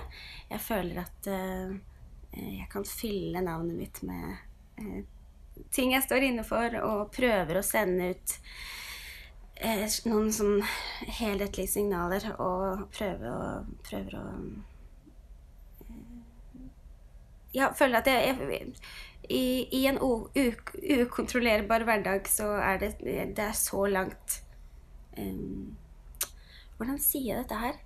[0.51, 1.75] Jeg føler at uh,
[2.37, 4.37] jeg kan fylle navnet mitt med
[4.81, 5.03] uh,
[5.75, 8.37] ting jeg står inne for, og prøver å sende ut
[9.64, 10.62] uh, noen sånn
[11.18, 13.42] helhetlige signaler, og prøver å,
[13.90, 14.25] prøver å
[17.57, 18.66] Ja, føler at jeg, jeg
[19.33, 24.42] i, I en ukontrollerbar hverdag så er det, det er så langt
[26.76, 27.79] Hvordan sier jeg dette her?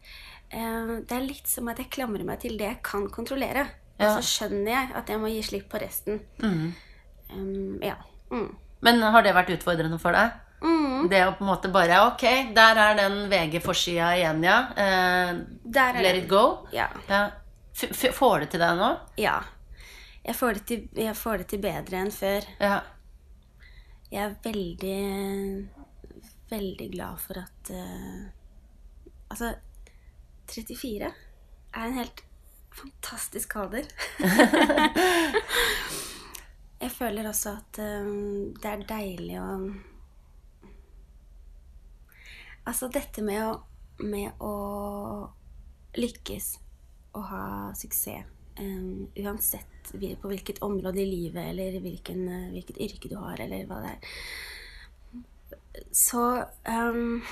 [0.51, 3.69] Det er litt som at jeg klamrer meg til det jeg kan kontrollere.
[4.01, 6.23] Og så skjønner jeg at jeg må gi slipp på resten.
[6.43, 7.81] Mm.
[7.85, 7.99] Ja.
[8.33, 8.49] Mm.
[8.83, 10.39] Men har det vært utfordrende for deg?
[10.61, 11.09] Mm.
[11.09, 12.25] Det å på en måte bare Ok,
[12.57, 14.59] der er den VG-forsida igjen, ja.
[14.77, 15.31] Eh,
[16.01, 16.67] let it go.
[16.75, 16.91] Ja.
[17.09, 17.29] Ja.
[18.13, 18.93] Får det til deg nå?
[19.21, 19.39] ja.
[20.21, 22.45] Jeg får, det til, jeg får det til bedre enn før.
[22.61, 22.75] Ja.
[24.13, 24.99] Jeg er veldig,
[26.51, 28.29] veldig glad for at uh,
[29.31, 29.53] Altså,
[30.51, 32.25] 34 er en helt
[32.75, 33.87] fantastisk alder.
[36.83, 39.47] jeg føler også at um, det er deilig å
[42.67, 43.55] Altså, dette med å,
[44.05, 44.53] med å
[45.97, 46.53] lykkes
[47.17, 48.27] og ha suksess
[48.61, 52.21] um, uansett på hvilket område i livet eller hvilken,
[52.53, 54.21] hvilket yrke du har, eller hva det er.
[55.93, 56.23] Så
[56.67, 57.23] um,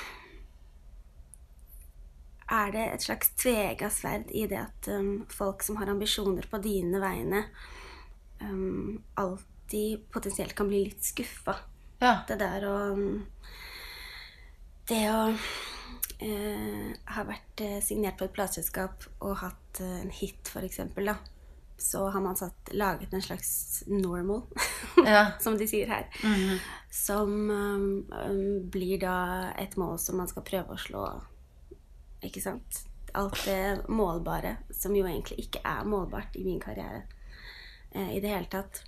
[2.49, 6.61] er det et slags tvega sverd i det at um, folk som har ambisjoner på
[6.65, 7.45] dine vegne,
[8.41, 11.59] um, alltid potensielt kan bli litt skuffa.
[12.01, 12.21] ja.
[12.29, 12.79] Det der å
[14.89, 20.49] Det å uh, ha vært eh, signert på et plateselskap og hatt uh, en hit,
[20.49, 21.19] for eksempel, da.
[21.79, 24.43] Så har man satt, laget en slags normal,
[25.07, 25.27] ja.
[25.41, 26.09] som de sier her.
[26.25, 26.59] Mhm.
[26.91, 31.05] Som um, um, blir da et mål som man skal prøve å slå.
[32.27, 32.83] Ikke sant?
[33.15, 37.05] Alt det målbare, som jo egentlig ikke er målbart i min karriere
[37.93, 38.83] eh, i det hele tatt.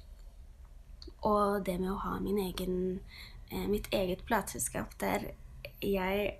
[1.28, 3.00] Og det med å ha min egen,
[3.50, 5.30] eh, mitt eget plateselskap der
[5.80, 6.34] jeg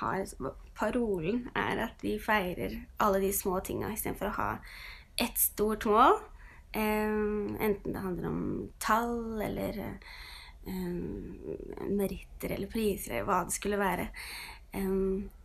[0.00, 0.26] har
[0.76, 4.48] Parolen er at vi feirer alle de små tinga istedenfor å ha
[5.16, 6.18] ett stort mål.
[6.72, 9.78] Eh, enten det handler om tall eller
[10.66, 14.08] eh, meritter eller priser eller hva det skulle være.
[14.72, 14.96] Eh,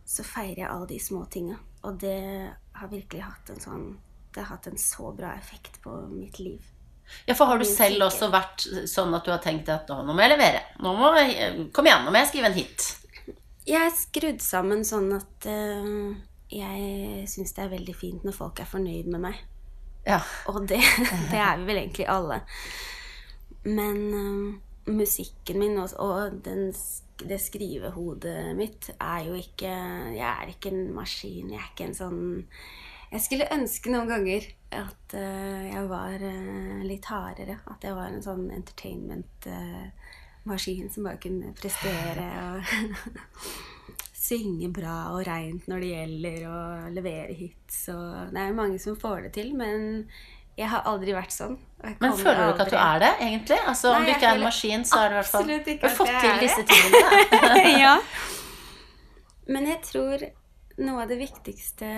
[0.04, 1.56] så feirer jeg alle de små tinga.
[1.82, 3.86] Og det har virkelig hatt en sånn
[4.32, 6.64] Det har hatt en så bra effekt på mitt liv.
[7.26, 10.22] ja, for har du selv også vært sånn at du har tenkt at nå må
[10.24, 10.62] jeg levere?
[10.80, 12.86] Nå må jeg, kom igjen, nå må jeg skrive en hit.
[13.68, 16.14] Jeg er skrudd sammen sånn at uh,
[16.48, 19.42] jeg syns det er veldig fint når folk er fornøyd med meg.
[20.06, 20.20] Ja.
[20.50, 20.80] Og det,
[21.32, 22.38] det er vi vel egentlig alle.
[23.62, 24.54] Men uh,
[24.94, 26.74] musikken min og, og den,
[27.22, 29.72] det skrivehodet mitt er jo ikke
[30.16, 31.50] Jeg er ikke en maskin.
[31.52, 32.46] Jeg er ikke en sånn
[33.12, 37.56] Jeg skulle ønske noen ganger at uh, jeg var uh, litt hardere.
[37.70, 42.58] At jeg var en sånn entertainment-maskin som bare kunne prestere og
[44.32, 47.82] synge bra og reint når det gjelder, og levere hits.
[47.92, 50.06] Og det er jo mange som får det til, men
[50.58, 51.56] jeg har aldri vært sånn.
[51.82, 53.58] Men føler du ikke at du er det, egentlig?
[53.66, 55.96] Altså, Om du ikke er en maskin, så er du i hvert fall Du har
[55.96, 57.64] fått til disse tingene.
[57.84, 57.96] ja.
[59.52, 60.24] Men jeg tror
[60.82, 61.90] noe av det viktigste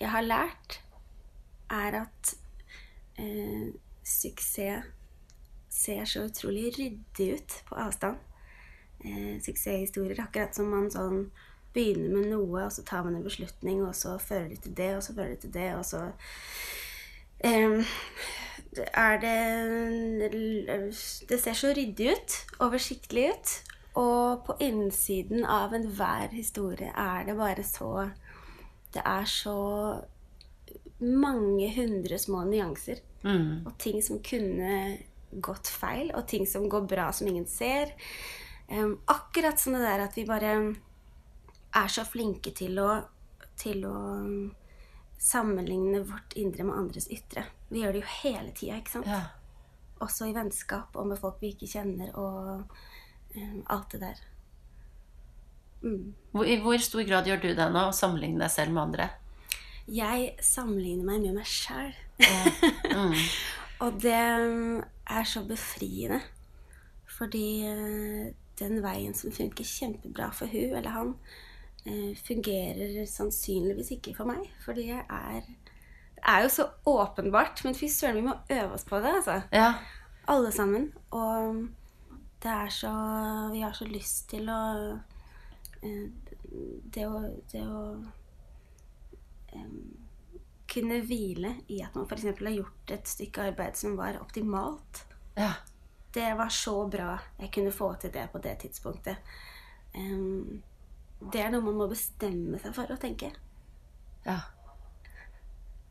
[0.00, 0.80] jeg har lært,
[1.70, 2.32] er at
[3.20, 3.68] eh,
[4.06, 4.96] suksess
[5.70, 8.18] ser så utrolig ryddig ut på avstand.
[9.04, 11.22] Eh, suksesshistorier, akkurat som man sånn
[11.74, 14.90] begynner med noe, og så tar man en beslutning, og så fører det til det,
[14.96, 16.02] og så fører det til det, og så
[17.46, 17.92] eh,
[18.94, 20.30] er det
[21.28, 23.56] Det ser så ryddig ut, oversiktlig ut.
[23.98, 28.10] Og på innsiden av enhver historie er det bare så
[28.94, 29.56] Det er så
[31.00, 33.00] mange hundre små nyanser.
[33.22, 33.66] Mm.
[33.66, 34.98] Og ting som kunne
[35.30, 37.92] gått feil, og ting som går bra som ingen ser.
[38.70, 40.74] Um, akkurat som det der at vi bare
[41.76, 42.88] er så flinke til å,
[43.60, 43.98] til å
[45.20, 47.44] sammenligne vårt indre med andres ytre.
[47.68, 49.10] Vi gjør det jo hele tida, ikke sant?
[49.10, 49.20] Ja.
[50.00, 52.12] Også i vennskap og med folk vi ikke kjenner.
[52.16, 52.64] Og
[53.36, 54.22] um, alt det der.
[55.82, 56.14] Mm.
[56.32, 59.10] Hvor, I hvor stor grad gjør du det nå, å sammenligne deg selv med andre?
[59.90, 61.94] Jeg sammenligner meg med meg sjæl.
[62.20, 63.16] Mm.
[63.84, 66.20] Og det mm, er så befriende.
[67.10, 68.26] Fordi eh,
[68.60, 71.14] den veien som funker kjempebra for hun eller han,
[72.26, 74.44] fungerer sannsynligvis ikke for meg.
[74.64, 75.40] Fordi jeg er
[76.14, 79.40] Det er jo så åpenbart, men fy søren, vi må øve oss på det, altså.
[79.52, 79.74] Ja.
[80.28, 80.92] Alle sammen.
[81.10, 81.68] Og
[82.42, 82.92] det er så
[83.52, 84.98] Vi har så lyst til å
[85.82, 86.08] eh,
[86.94, 87.22] Det å,
[87.52, 87.82] det å
[90.70, 92.28] kunne hvile i at man f.eks.
[92.38, 95.04] har gjort et stykke arbeid som var optimalt.
[95.36, 95.52] ja.
[96.12, 99.16] Det var så bra jeg kunne få til det på det tidspunktet.
[99.94, 100.62] Em,
[101.20, 103.28] det er noe man må bestemme seg for å tenke.
[104.24, 104.40] Ja.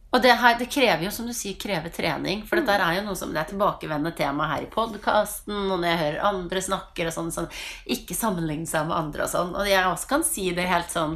[0.09, 2.41] Og det her, det krever jo, som du sier, krever trening.
[2.49, 5.85] For dette er jo noe som det er tilbakevendende tema her i podkasten, og når
[5.91, 7.49] jeg hører andre snakker og sånn, sånn
[7.93, 9.53] Ikke sammenligne seg med andre og sånn.
[9.53, 11.13] Og jeg også kan si det helt sånn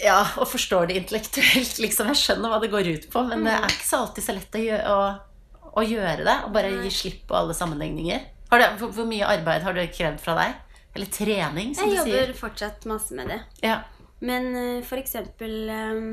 [0.00, 2.08] Ja, og forstår det intellektuelt, liksom.
[2.14, 4.56] Jeg skjønner hva det går ut på, men det er ikke så alltid så lett
[4.56, 6.38] å gjøre, å, å gjøre det.
[6.48, 8.30] Og bare gi slipp på alle sammenligninger.
[8.48, 10.63] Har det, hvor, hvor mye arbeid har det krevd fra deg?
[10.94, 12.14] Eller trening, som Jeg du sier.
[12.14, 13.40] Jeg jobber fortsatt masse med det.
[13.64, 13.80] Ja.
[14.24, 16.04] Men eh, for eksempel eh,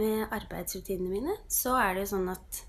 [0.00, 2.62] med arbeidsrutinene mine, så er det jo sånn at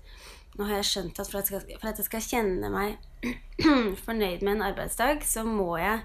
[0.58, 3.32] nå har jeg skjønt at for at jeg skal, for at jeg skal kjenne meg
[4.06, 6.02] fornøyd med en arbeidsdag, så må jeg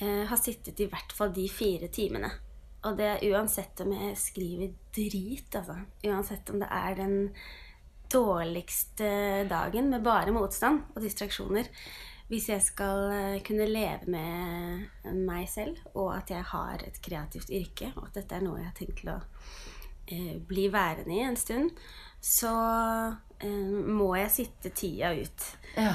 [0.00, 2.32] eh, ha sittet i hvert fall de fire timene.
[2.84, 5.78] Og det er uansett om jeg skriver drit, altså.
[6.04, 7.14] Uansett om det er den
[8.12, 9.08] dårligste
[9.48, 11.70] dagen med bare motstand og distraksjoner.
[12.30, 17.52] Hvis jeg skal eh, kunne leve med meg selv, og at jeg har et kreativt
[17.52, 19.18] yrke, og at dette er noe jeg har tenkt til å
[20.08, 21.70] eh, bli værende i en stund,
[22.24, 22.54] så
[23.44, 25.54] eh, må jeg sitte tida ut.
[25.76, 25.94] ja.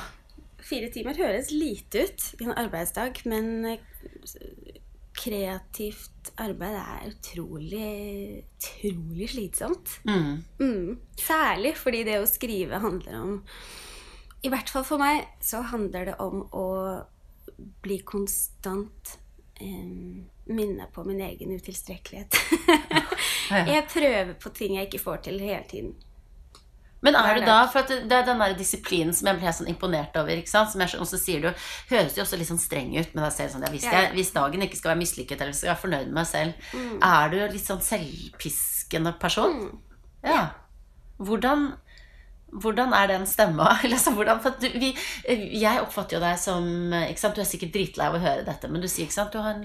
[0.59, 3.79] Fire timer høres lite ut i en arbeidsdag, men eh,
[5.19, 9.95] kreativt arbeid er utrolig, utrolig slitsomt.
[10.07, 10.43] Mm.
[10.59, 10.99] Mm.
[11.19, 13.33] Særlig fordi det å skrive handler om
[14.43, 16.65] I hvert fall for meg så handler det om å
[17.83, 19.17] bli konstant
[19.59, 20.19] eh,
[20.49, 22.37] minne på min egen utilstrekkelighet.
[23.73, 25.97] jeg prøver på ting jeg ikke får til hele tiden.
[27.01, 29.69] Men er du da, for at det er den der disiplinen som jeg ble sånn
[29.71, 30.71] imponert over, ikke sant?
[30.73, 31.47] Som jeg, og så sier du,
[31.93, 34.33] høres jo også litt sånn streng ut men jeg ser sånn, ja, hvis, jeg, hvis
[34.35, 36.97] dagen ikke skal være mislykket, eller skal være fornøyd med meg selv, Mm.
[37.07, 39.61] er du litt sånn selvpiskende person?
[40.27, 40.41] Ja.
[41.23, 41.69] Hvordan,
[42.51, 43.71] hvordan er den stemma?
[43.91, 44.91] Liksom, hvordan, du, vi,
[45.27, 48.89] jeg oppfatter jo deg som, du er sikkert dritlei av å høre dette, men du
[48.91, 49.63] sier, du har en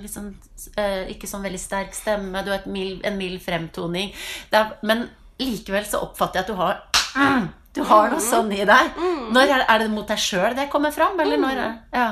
[0.80, 4.14] eh, ikke sånn veldig sterk stemme, du har mild, en mild fremtoning,
[4.53, 5.09] er, men
[5.41, 6.82] likevel så oppfatter jeg at du har
[7.74, 8.99] du har noe sånn i deg.
[9.35, 11.18] Når er, er det mot deg sjøl det kommer fram?
[11.20, 12.09] Eller når er ja.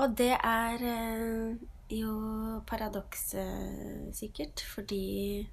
[0.00, 1.50] Og det er eh,
[1.92, 5.44] jo paradokset, sikkert, fordi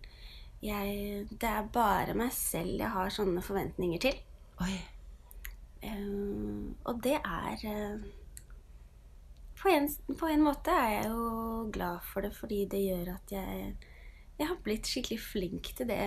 [0.62, 4.18] jeg Det er bare meg selv jeg har sånne forventninger til.
[4.62, 4.76] Oi.
[5.82, 8.03] Eh, og det er eh,
[9.62, 9.89] på, en,
[10.20, 13.76] på en måte er jeg jo glad for det, fordi det gjør at jeg
[14.39, 16.01] Jeg har blitt skikkelig flink til det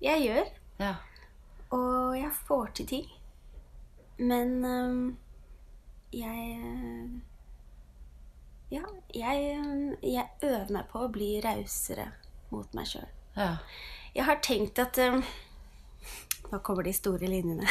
[0.00, 0.48] jeg gjør.
[0.80, 0.94] Ja.
[1.72, 3.06] Og jeg får til ting.
[4.18, 5.16] Men øhm,
[6.12, 7.22] jeg
[8.70, 8.82] Ja,
[9.14, 9.56] jeg,
[10.02, 12.10] jeg øver meg på å bli rausere
[12.50, 13.08] mot meg sjøl.
[13.40, 13.56] Ja.
[14.14, 15.22] Jeg har tenkt at øhm,
[16.50, 17.66] Nå kommer de store linjene.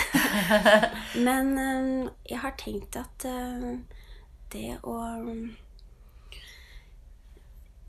[1.27, 3.81] Men um, jeg har tenkt at øhm,
[4.53, 4.95] det å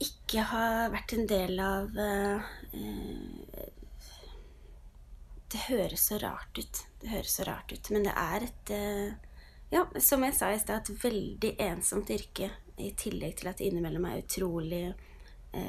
[0.01, 3.69] ikke ha vært en del av uh, uh,
[5.53, 6.83] det høres så rart ut.
[7.01, 8.75] Det høres så rart ut, men det er et
[9.71, 12.51] Ja, som jeg sa i stad, et veldig ensomt yrke.
[12.79, 14.83] I tillegg til at det innimellom er utrolig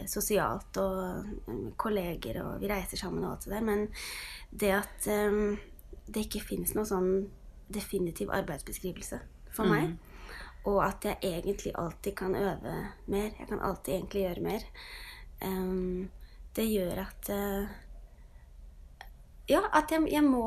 [0.09, 1.01] sosialt og
[1.49, 3.67] eh, kolleger, og vi reiser sammen og alt det der.
[3.67, 3.87] Men
[4.51, 5.57] det at um,
[6.07, 7.11] det ikke finnes noen sånn
[7.71, 9.21] definitiv arbeidsbeskrivelse
[9.55, 9.93] for meg,
[10.67, 12.73] og at jeg egentlig alltid kan øve
[13.07, 14.67] mer, jeg kan alltid egentlig gjøre mer,
[15.45, 16.09] um,
[16.55, 17.71] det gjør at uh,
[19.49, 20.45] ja, at jeg, jeg må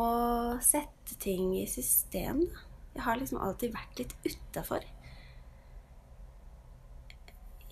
[0.64, 2.44] sette ting i system.
[2.94, 4.84] Jeg har liksom alltid vært litt utafor.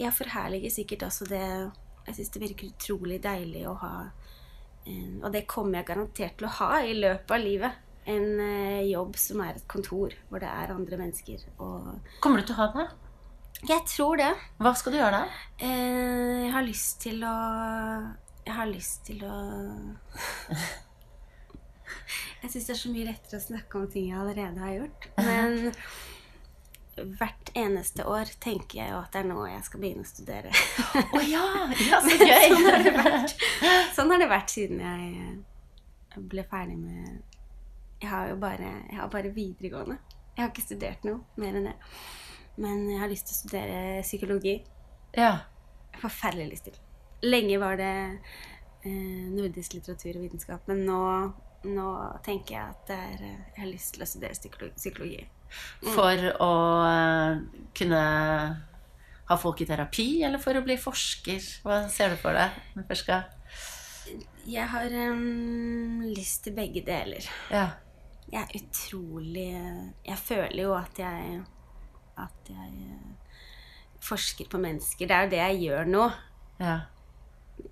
[0.01, 3.93] Jeg forherliger sikkert også det Jeg syns det virker utrolig deilig å ha
[5.23, 7.81] Og det kommer jeg garantert til å ha i løpet av livet.
[8.03, 11.45] En eh, jobb som er et kontor, hvor det er andre mennesker.
[11.55, 12.89] Kommer du til å ha det?
[13.69, 14.31] jeg tror det.
[14.59, 15.43] Hva skal du gjøre da?
[15.63, 17.35] Eh, jeg har lyst til å
[18.43, 19.37] Jeg har lyst til å
[22.43, 25.07] Jeg syns det er så mye lettere å snakke om ting jeg allerede har gjort.
[25.23, 25.71] Men
[26.97, 30.53] hvert eneste år tenker jeg jo at det er nå jeg skal begynne å studere.
[31.03, 31.45] Å ja!
[31.89, 32.49] Ja, så gøy!
[32.53, 33.37] sånn, har det vært.
[33.97, 37.23] sånn har det vært siden jeg ble ferdig med
[38.03, 39.97] Jeg har jo bare, jeg har bare videregående.
[40.35, 41.77] Jeg har ikke studert noe mer enn det.
[42.61, 44.59] Men jeg har lyst til å studere psykologi.
[45.17, 45.37] ja.
[46.01, 46.77] Forferdelig lyst til.
[47.23, 47.93] Lenge var det
[48.89, 51.03] eh, nordisk litteratur og vitenskap, men nå,
[51.69, 51.89] nå
[52.25, 55.21] tenker jeg at er, eh, jeg har lyst til å studere psykologi.
[55.53, 55.95] Psykologi.
[55.95, 56.51] For å
[56.89, 57.41] eh,
[57.79, 58.03] kunne
[59.29, 61.41] ha folk i terapi, eller for å bli forsker?
[61.65, 62.51] Hva ser du for deg?
[62.75, 63.31] når du først skal-
[64.47, 67.29] Jeg har um, lyst til begge deler.
[67.51, 67.69] Ja.
[68.33, 69.51] Jeg er utrolig
[70.07, 71.43] Jeg føler jo at jeg
[72.17, 73.37] At jeg eh,
[74.01, 75.07] forsker på mennesker.
[75.07, 76.11] Det er jo det jeg gjør nå.
[76.61, 76.81] ja.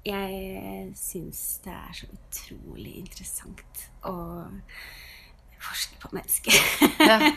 [0.04, 4.12] Jeg syns det er så utrolig interessant å
[5.60, 6.52] forske på mennesker.
[7.10, 7.18] ja.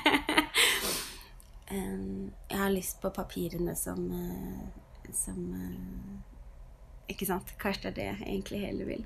[1.74, 7.56] Jeg har lyst på papirene som eh, Som eh, Ikke sant?
[7.58, 9.06] Kanskje det er det jeg egentlig heller vil.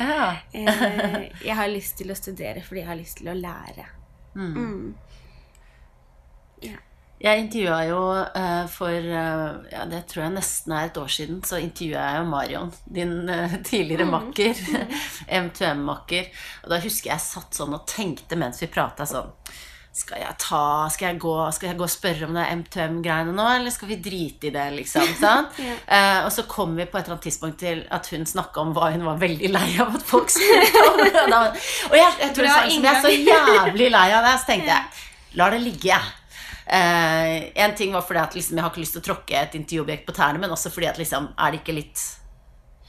[0.00, 0.32] ja.
[0.52, 3.84] Eh, jeg har lyst til å studere fordi jeg har lyst til å lære.
[4.34, 4.94] Mm.
[6.66, 6.80] Ja.
[7.18, 11.40] Jeg intervjua jo eh, for eh, ja, det tror jeg nesten er et år siden,
[11.42, 14.60] så intervjua jeg jo Marion, din eh, tidligere makker.
[15.42, 16.28] M2M-makker.
[16.64, 19.34] Og da husker jeg satt sånn og tenkte mens vi prata sånn
[19.98, 23.32] skal jeg, ta, skal, jeg gå, skal jeg gå og spørre om det er M2M-greiene
[23.34, 25.08] nå, eller skal vi drite i det, liksom?
[25.22, 25.58] sant?
[25.58, 25.74] Ja.
[25.88, 28.70] uh, og så kom vi på et eller annet tidspunkt til at hun snakka om
[28.76, 31.02] hva hun var veldig lei av at folk spurte om.
[31.02, 34.50] Og, jeg, jeg tror Bra jeg, liksom, jeg er så jævlig lei av det, så
[34.52, 36.14] tenkte jeg la det ligge, jeg.
[36.68, 39.58] Eh, en ting var fordi at liksom, jeg har ikke lyst til å tråkke et
[39.58, 42.02] intervjuobjekt på tærne, men også fordi at liksom, er det ikke litt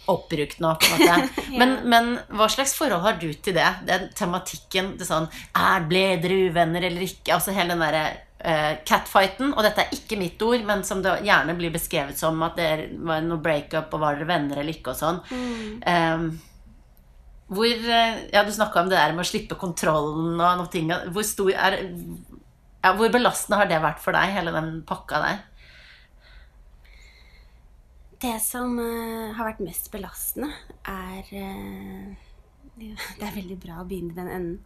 [0.09, 1.43] oppbrukt nå, på en måte.
[1.59, 3.67] Men, men hva slags forhold har du til det?
[3.86, 7.36] Den tematikken, det sånn er, Ble dere uvenner eller ikke?
[7.36, 8.03] Altså hele den derre
[8.41, 12.41] uh, catfighten, og dette er ikke mitt ord, men som det gjerne blir beskrevet som
[12.47, 12.71] at det
[13.05, 15.21] var noe breakup, og var dere venner eller ikke, og sånn.
[15.93, 16.25] Eh,
[17.49, 20.99] hvor eh, Ja, du snakka om det der med å slippe kontrollen og noe.
[21.13, 21.80] Hvor stor er
[22.84, 25.41] ja, Hvor belastende har det vært for deg, hele den pakka der?
[28.19, 30.49] Det som uh, har vært mest belastende,
[30.88, 32.15] er uh,
[32.80, 34.59] Det er veldig bra å begynne i den enden.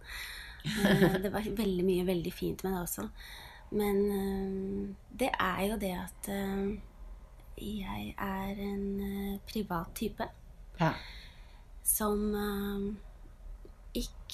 [0.63, 3.07] Uh, det var veldig mye veldig fint med det også.
[3.73, 4.03] Men
[5.09, 6.27] det er jo det at
[7.57, 10.27] jeg er en privat type
[10.77, 10.91] Ja.
[11.81, 12.21] som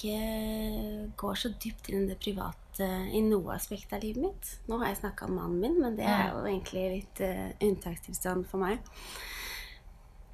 [0.00, 4.52] ikke går så dypt inn i det private i noe aspekt av livet mitt.
[4.68, 8.46] Nå har jeg snakka om mannen min, men det er jo egentlig litt uh, unntakstilstand
[8.48, 8.80] for meg.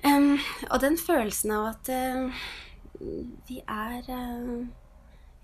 [0.05, 0.37] Um,
[0.71, 2.45] og den følelsen av at uh,
[3.49, 4.67] vi er uh,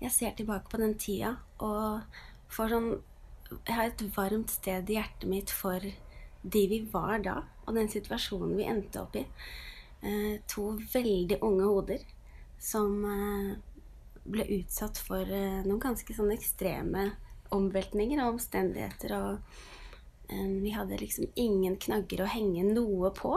[0.03, 2.05] Jeg ser tilbake på den tida og
[2.53, 2.87] får sånn
[3.65, 5.83] Jeg har et varmt sted i hjertet mitt for
[6.43, 9.25] de vi var da, og den situasjonen vi endte opp i.
[10.03, 12.03] Uh, to veldig unge hoder
[12.63, 13.55] som eh,
[14.23, 17.09] ble utsatt for eh, noen ganske sånn ekstreme
[17.53, 19.15] omveltninger og omstendigheter.
[19.17, 23.35] Og eh, vi hadde liksom ingen knagger å henge noe på.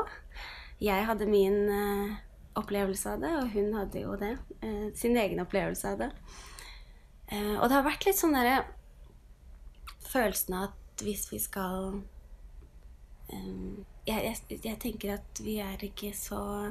[0.82, 2.16] Jeg hadde min uh,
[2.60, 4.34] opplevelse av det, og hun hadde jo det.
[4.60, 6.10] Uh, sin egen opplevelse av det.
[7.32, 8.64] Uh, og det har vært litt sånn derre
[10.06, 11.98] Følelsen av at hvis vi skal
[13.28, 16.70] eh, jeg, jeg, jeg tenker at vi er ikke så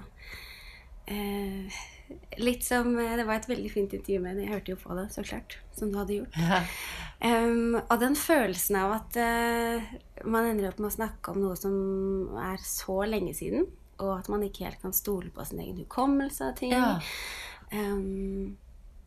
[1.11, 1.82] eh,
[2.37, 4.45] Litt som eh, Det var et veldig fint intervju med henne.
[4.45, 5.57] Jeg hørte jo på det, så klart.
[5.75, 6.37] Som du hadde gjort.
[6.45, 6.61] Ja.
[7.25, 9.93] Um, og den følelsen av at uh,
[10.27, 13.63] man ender opp med å snakke om noe som er så lenge siden,
[14.03, 16.75] og at man ikke helt kan stole på sin egen hukommelse av ting.
[16.75, 16.97] Ja.
[17.71, 18.57] Um,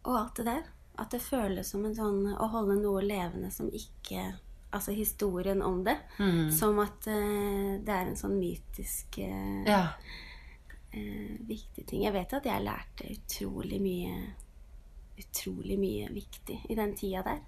[0.09, 0.65] og alt det der.
[0.99, 4.31] At det føles som en sånn å holde noe levende som ikke
[4.69, 5.95] Altså historien om det.
[6.19, 6.51] Mm.
[6.53, 9.79] Som at uh, det er en sånn mytisk uh, ja.
[10.93, 12.03] Eh, viktig ting.
[12.05, 14.19] Jeg vet at jeg lærte utrolig mye
[15.19, 17.41] Utrolig mye viktig i den tida der.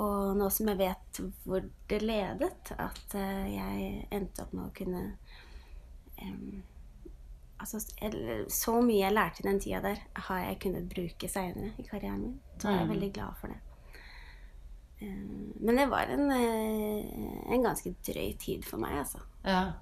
[0.00, 4.72] Og nå som jeg vet hvor det ledet, at eh, jeg endte opp med å
[4.78, 5.02] kunne
[6.24, 6.62] em,
[7.60, 7.82] Altså,
[8.48, 12.22] så mye jeg lærte i den tida der, har jeg kunnet bruke seinere i karrieren
[12.22, 12.38] min.
[12.56, 12.92] Så er jeg Mm.
[12.94, 13.58] veldig glad for det.
[15.02, 19.20] Eh, men det var en, eh, en ganske drøy tid for meg, altså.
[19.44, 19.72] ja.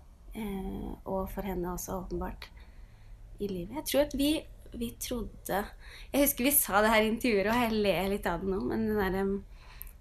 [1.05, 2.51] Og for henne også, åpenbart,
[3.39, 3.77] i livet.
[3.81, 4.33] Jeg tror at vi,
[4.75, 5.63] vi trodde
[6.13, 8.61] Jeg husker vi sa det her i intervjuer, og jeg ler litt av det nå,
[8.69, 9.35] men den der um,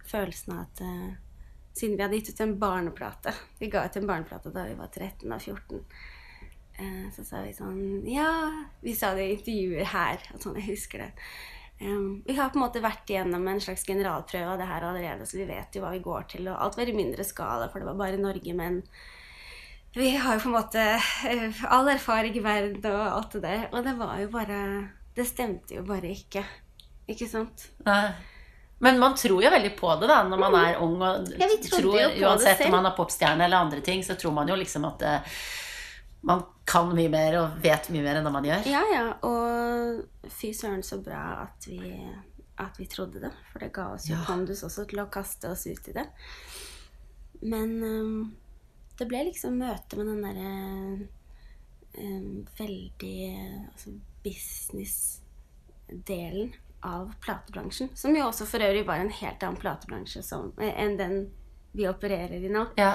[0.07, 1.15] følelsen av at uh,
[1.77, 4.89] Siden vi hadde gitt ut en barneplate Vi ga ut en barneplate da vi var
[4.89, 5.83] 13 og 14.
[6.77, 8.31] Uh, så sa vi sånn Ja,
[8.81, 10.25] vi sa det i intervjuer her.
[10.33, 11.11] Og sånn, jeg husker det.
[11.81, 15.27] Um, vi har på en måte vært igjennom en slags generalprøve av det her allerede,
[15.29, 16.49] så vi vet jo hva vi går til.
[16.49, 18.81] Og alt var i mindre skala, for det var bare Norge, men
[19.95, 23.67] vi har jo på en måte uh, all erfaring i verden og alt det der.
[23.71, 24.57] Og det var jo bare
[25.15, 26.43] Det stemte jo bare ikke.
[27.09, 27.69] Ikke sant?
[27.85, 28.11] Nei.
[28.79, 30.99] Men man tror jo veldig på det da, når man er ung.
[31.01, 34.55] Og Ja, tror, uansett om man er popstjerne eller andre ting, så tror man jo
[34.59, 35.39] liksom at uh,
[36.29, 38.67] man kan mye mer og vet mye mer enn det man gjør.
[38.69, 39.05] Ja, ja.
[39.25, 41.79] Og fy søren så bra at vi,
[42.61, 43.31] at vi trodde det.
[43.51, 44.25] For det ga oss jo Ja.
[44.27, 46.05] pandus også til å kaste oss ut i det.
[47.41, 48.35] Men um,
[48.97, 50.51] det ble liksom møte med den derre
[51.97, 53.19] um, veldig
[53.71, 53.89] altså
[54.23, 56.51] business-delen
[56.85, 57.89] av platebransjen.
[57.97, 61.15] Som jo også for øvrig var en helt annen platebransje som, eh, enn den
[61.73, 62.65] vi opererer i nå.
[62.77, 62.93] Ja.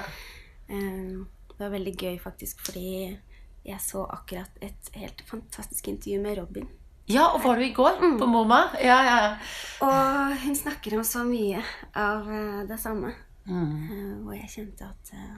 [0.69, 1.17] Eh,
[1.53, 3.19] Det var veldig gøy faktisk, fordi
[3.65, 6.67] jeg så akkurat et helt fantastisk intervju med Robin.
[7.07, 8.19] ja, og var du i går Mm.
[8.19, 8.69] på MoMA?
[8.81, 9.37] Ja, ja.
[9.81, 11.63] Og hun snakker om så mye
[11.95, 13.13] av eh, det samme.
[13.45, 14.23] Mm.
[14.23, 15.37] Hvor jeg kjente at eh,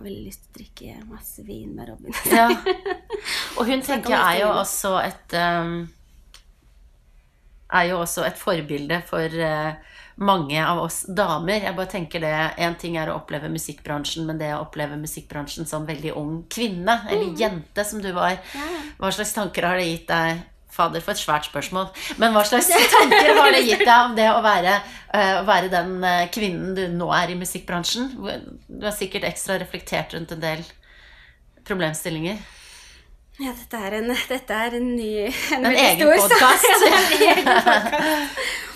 [0.00, 2.16] har veldig lyst til å drikke masse vin med Robin.
[2.38, 2.48] ja.
[3.58, 5.80] Og hun tenker jeg er jo også et um,
[7.70, 11.62] Er jo også et forbilde for uh, mange av oss damer.
[11.64, 15.68] Jeg bare tenker det En ting er å oppleve musikkbransjen, men det å oppleve musikkbransjen
[15.68, 18.40] som veldig ung kvinne, eller jente som du var,
[18.98, 20.42] hva slags tanker har det gitt deg?
[20.80, 21.90] Fader, for et svært spørsmål.
[22.20, 24.78] Men hva slags tanker har det gitt deg om det å være,
[25.12, 28.14] eh, å være den eh, kvinnen du nå er i musikkbransjen?
[28.16, 30.64] Du har sikkert ekstra reflektert rundt en del
[31.68, 32.40] problemstillinger.
[33.40, 35.12] Ja, dette er en, dette er en ny
[35.56, 36.66] En, En egen podkast.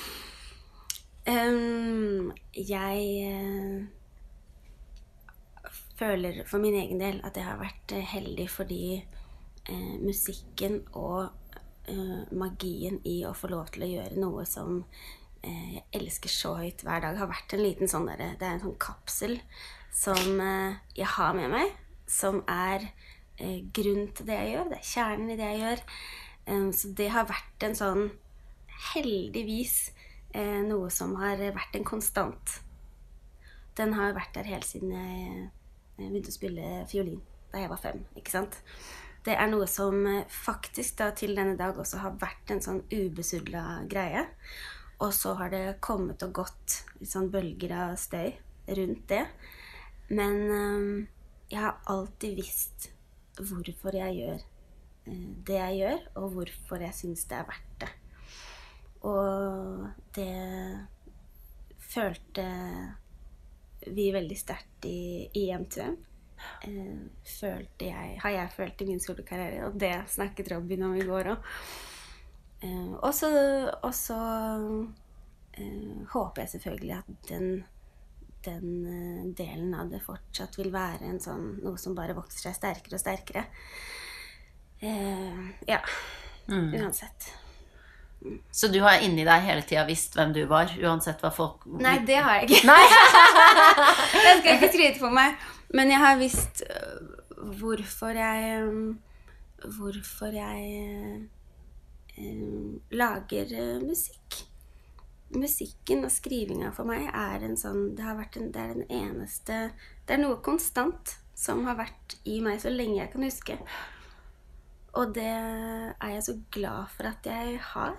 [1.24, 3.84] Ehm, jeg eh,
[5.96, 11.32] føler for min egen del at jeg har vært heldig fordi eh, musikken og
[12.32, 14.82] magien i å få lov til å gjøre noe som
[15.44, 18.56] eh, jeg elsker så høyt hver dag, har vært en liten sånn der, Det er
[18.56, 19.38] en sånn kapsel
[19.94, 21.74] som eh, jeg har med meg,
[22.10, 22.88] som er
[23.34, 24.68] grunnen grunn til det jeg gjør.
[24.70, 25.80] Det er kjernen i det jeg gjør.
[26.46, 28.04] Eh, så det har vært en sånn
[28.94, 29.92] Heldigvis
[30.34, 32.58] eh, noe som har vært en konstant.
[33.78, 37.22] Den har vært der helt siden jeg begynte å spille fiolin
[37.52, 38.02] da jeg var fem.
[38.18, 38.58] ikke sant?
[39.24, 42.82] Det er noe som eh, faktisk da til denne dag også har vært en sånn
[42.92, 44.26] ubesudla greie.
[45.02, 48.34] Og så har det kommet og gått litt sånn bølger av støy
[48.76, 49.24] rundt det.
[50.12, 51.06] Men øh,
[51.48, 52.90] jeg har alltid visst
[53.40, 54.44] hvorfor jeg gjør
[55.08, 57.92] øh, det jeg gjør, og hvorfor jeg syns det er verdt det.
[59.04, 60.34] Og det
[61.80, 62.44] følte
[63.92, 65.96] vi veldig sterkt i, i M2M.
[66.64, 71.06] Eh, følte jeg, har jeg følt i min skolekarriere, og det snakket Robin om i
[71.06, 71.52] går òg.
[72.64, 73.30] Eh, og så,
[75.58, 77.64] eh, håper jeg selvfølgelig at den,
[78.46, 82.98] den delen av det fortsatt vil være en sånn, noe som bare vokser seg sterkere
[82.98, 83.46] og sterkere.
[85.64, 85.80] Ja.
[86.48, 87.32] Uansett.
[88.50, 91.98] Så du har inni deg hele tida visst hvem du var, uansett hva folk Nei,
[92.08, 92.76] det har jeg ikke.
[94.24, 95.36] Jeg skal ikke skryte på meg.
[95.74, 98.68] Men jeg har visst øh, hvorfor jeg
[99.64, 101.28] Hvorfor jeg
[102.18, 104.44] øhm, lager øh, musikk.
[105.34, 108.86] Musikken og skrivinga for meg er en sånn Det har vært en, det er den
[108.92, 109.58] eneste
[110.06, 113.56] Det er noe konstant som har vært i meg så lenge jeg kan huske.
[114.94, 117.96] Og det er jeg så glad for at jeg har.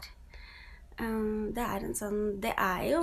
[1.02, 3.02] Um, det er en sånn Det er jo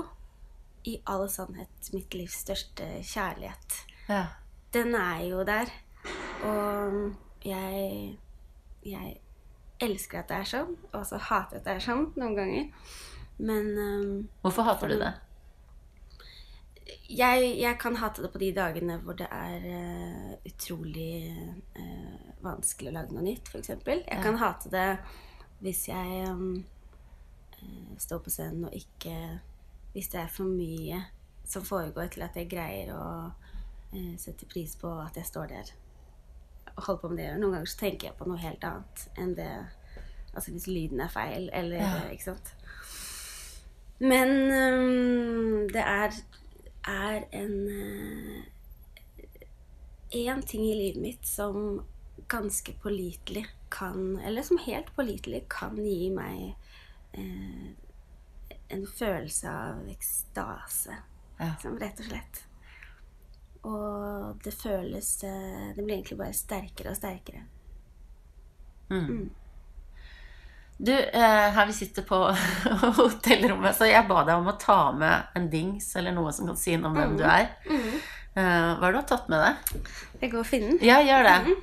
[0.88, 3.76] i all sannhet mitt livs største kjærlighet.
[4.08, 4.24] Ja.
[4.72, 5.70] Den er jo der.
[6.44, 7.14] Og
[7.44, 8.18] jeg
[8.84, 9.16] Jeg
[9.80, 12.64] elsker at det er sånn, og så hater jeg at det er sånn noen ganger.
[13.38, 15.12] Men um, Hvorfor hater du det?
[17.08, 21.30] jeg, jeg kan hate det på de dagene hvor det er uh, utrolig
[21.78, 23.68] uh, vanskelig å lage noe nytt, f.eks.
[23.86, 24.20] Jeg Ja.
[24.22, 24.98] kan hate det
[25.62, 26.64] hvis jeg um,
[27.54, 29.14] eh, står på scenen og ikke
[29.92, 31.04] Hvis det er for mye
[31.44, 33.32] som foregår til at jeg greier å
[33.92, 35.72] eh, setter pris på at jeg står der
[36.76, 37.24] og holder på med det.
[37.24, 37.40] jeg gjør.
[37.42, 39.52] Noen ganger så tenker jeg på noe helt annet enn det
[40.32, 42.08] Altså hvis lyden er feil, eller Ja.
[42.08, 42.54] Ikke sant?
[44.00, 46.16] Men um, det er,
[46.88, 47.68] er en
[50.12, 51.84] Én ting i livet mitt som
[52.28, 56.54] ganske pålitelig kan Eller som helt pålitelig kan gi meg
[57.18, 57.70] uh,
[58.72, 60.96] en følelse av ekstase.
[61.36, 61.50] Ja.
[61.50, 62.42] Liksom, rett og slett.
[63.62, 67.44] Og det føles eh, Det blir egentlig bare sterkere og sterkere.
[68.90, 69.30] Mm.
[70.82, 72.18] Du, eh, her vi sitter på
[72.98, 76.58] hotellrommet, så jeg ba deg om å ta med en dings eller noe som kan
[76.58, 77.52] si noe om hvem du er.
[77.70, 78.00] Mhm.
[78.32, 79.82] Eh, hva har du tatt med deg?
[80.22, 80.78] Jeg går og finner den.
[80.88, 81.56] Ja, gjør det.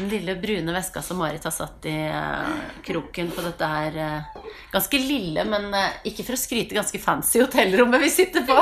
[0.00, 2.52] Den lille brune veska som Marit har satt i eh,
[2.84, 7.42] kroken på dette her eh, ganske lille, men eh, ikke for å skryte, ganske fancy
[7.42, 8.56] hotellrommet vi sitter på.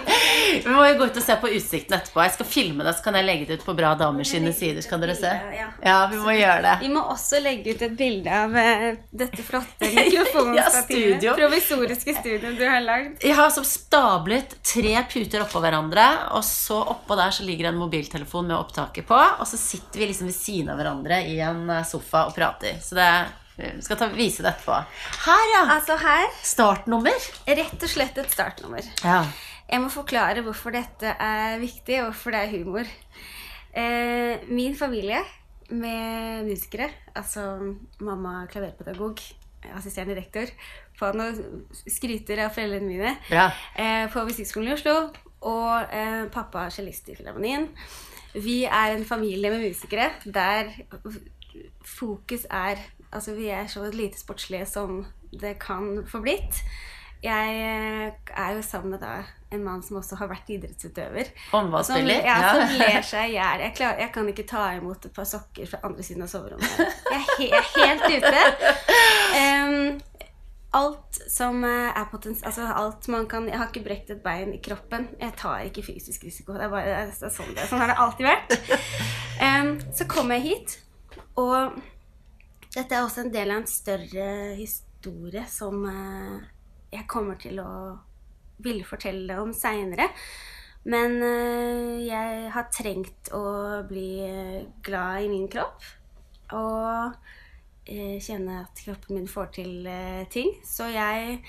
[0.64, 2.22] vi må jo gå ut og se på utsikten etterpå.
[2.24, 4.80] Jeg skal filme det, så kan jeg legge det ut på Bra damer sine sider.
[4.80, 5.34] Så kan dere se.
[5.58, 5.68] Ja.
[5.84, 6.74] Ja, vi må gjøre det.
[6.80, 8.56] Vi må også legge ut et bilde av
[9.20, 11.22] dette flotte mikrofonstativet.
[11.28, 13.20] ja, Provisoriske studioet du har lagd.
[13.20, 16.08] Jeg har altså stablet tre puter oppå hverandre,
[16.38, 20.10] og så oppå der så ligger en mobiltelefon med opptaket på, og så sitter vi
[20.12, 22.78] liksom ved siden av hverandre i en eh, sofa og prater.
[22.82, 23.10] Så det
[23.60, 24.76] vi skal ta, vise det etterpå.
[25.26, 25.62] Her, ja!
[25.74, 27.26] Altså her, Startnummer.
[27.44, 28.86] rett og slett et startnummer.
[29.04, 29.18] Ja.
[29.68, 32.88] Jeg må forklare hvorfor dette er viktig, og hvorfor det er humor.
[33.76, 35.20] Eh, min familie
[35.70, 37.44] med musikere, altså
[38.02, 39.20] mamma klaverpedagog,
[39.76, 40.48] assisterende rektor,
[40.98, 41.28] faen nå
[41.86, 43.50] skryter av foreldrene mine, Bra.
[43.76, 44.96] eh, på Musikkskolen i Oslo,
[45.46, 47.68] og eh, pappa cellist i Filharmonien.
[48.34, 50.70] Vi er en familie med musikere der
[51.84, 52.76] fokus er
[53.10, 55.00] Altså, vi er så lite sportslige som
[55.40, 56.60] det kan få blitt.
[57.22, 59.16] Jeg eh, er jo sammen med da
[59.52, 61.32] en mann som også har vært idrettsutøver.
[61.50, 62.22] Håndballspiller.
[62.24, 63.64] ja, som ler seg i hjel.
[63.66, 66.78] Jeg, jeg kan ikke ta imot et par sokker fra andre siden av soverommet.
[67.10, 68.44] Jeg er, he jeg er helt ute.
[69.40, 70.00] Em,
[70.76, 72.42] alt som eh, er potens...
[72.46, 75.08] Altså alt man kan Jeg har ikke brekt et bein i kroppen.
[75.20, 76.54] Jeg tar ikke fysisk risiko.
[76.54, 78.56] Det er bare det er sånn, det, sånn har det alltid vært.
[79.40, 80.72] Um, så kom jeg hit,
[81.40, 81.78] og
[82.74, 84.26] dette er også en del av en større
[84.58, 86.42] historie som uh,
[86.92, 87.70] jeg kommer til å
[88.60, 90.10] ville fortelle om seinere.
[90.84, 93.46] Men uh, jeg har trengt å
[93.88, 94.10] bli
[94.84, 95.88] glad i min kropp.
[96.52, 97.16] Og
[97.90, 100.52] kjenne at kroppen min får til eh, ting.
[100.66, 101.40] Så jeg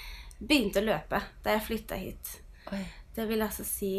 [0.41, 2.33] begynte å løpe da jeg flytta hit.
[2.73, 2.81] Oi.
[3.15, 3.93] Det vil altså si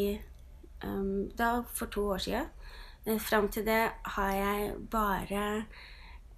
[0.84, 2.46] um, Da for to år siden.
[3.06, 3.82] Eh, Fram til det
[4.16, 5.42] har jeg bare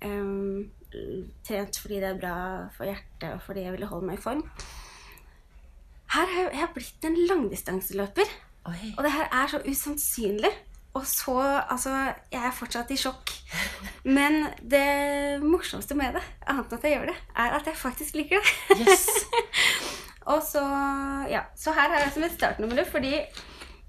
[0.05, 0.71] um,
[1.47, 2.37] trent fordi det er bra
[2.77, 4.45] for hjertet, og fordi jeg ville holde meg i form.
[6.15, 8.37] Her har jeg, jeg har blitt en langdistanseløper,
[8.71, 8.93] Oi.
[8.97, 10.53] og det her er så usannsynlig.
[10.95, 11.35] Og så
[11.71, 11.91] Altså,
[12.31, 13.33] jeg er fortsatt i sjokk.
[14.05, 18.15] Men det morsomste med det, annet enn at jeg gjør det, er at jeg faktisk
[18.19, 18.79] liker det.
[18.85, 19.09] Yes.
[20.33, 20.63] Og så,
[21.29, 23.11] ja, så her er jeg som et startnummer, fordi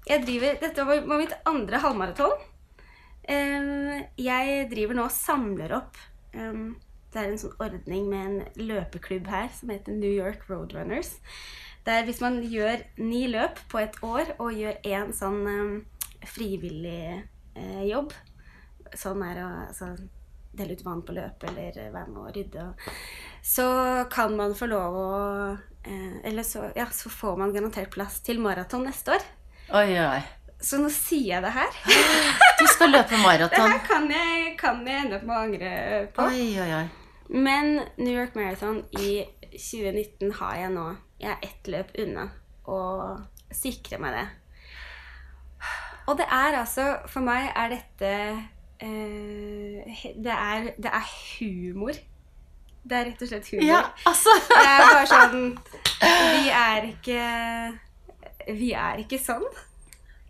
[0.06, 2.34] jeg driver, dette var mitt andre halvmaraton.
[3.28, 5.96] Eh, Jeg driver nå og samler opp
[6.30, 6.58] eh,
[7.10, 11.16] Det er en sånn ordning med en løpeklubb her som heter New York Roadrunners.
[11.86, 15.74] Der hvis man gjør ni løp på et år og gjør én sånn eh,
[16.24, 17.22] frivillig
[17.54, 18.14] eh, jobb
[18.94, 19.88] Sånn er å altså,
[20.56, 22.66] dele ut vann på løpet eller eh, være med å rydde.
[23.44, 23.66] Så
[24.12, 25.10] kan man få lov å
[25.82, 29.26] eh, Eller så, ja, så får man garantert plass til maraton neste år.
[29.74, 30.22] Oi, oi.
[30.62, 31.80] Så nå sier jeg det her.
[32.60, 33.18] Du skal løpe
[33.52, 35.72] Det her kan jeg, kan jeg ende opp med å angre
[36.16, 36.28] på.
[36.30, 36.86] Oi, oi, oi.
[37.28, 40.86] Men New York Marathon i 2019 har jeg nå.
[41.20, 42.30] Jeg er ett løp unna
[42.70, 42.78] å
[43.52, 44.24] sikre meg det.
[46.06, 48.10] Og det er altså For meg er dette
[48.80, 51.96] eh, det, er, det er humor.
[52.86, 53.66] Det er rett og slett humor.
[53.66, 54.34] Ja, altså.
[54.50, 55.46] Det er bare sånn
[56.36, 59.48] Vi er ikke Vi er ikke sånn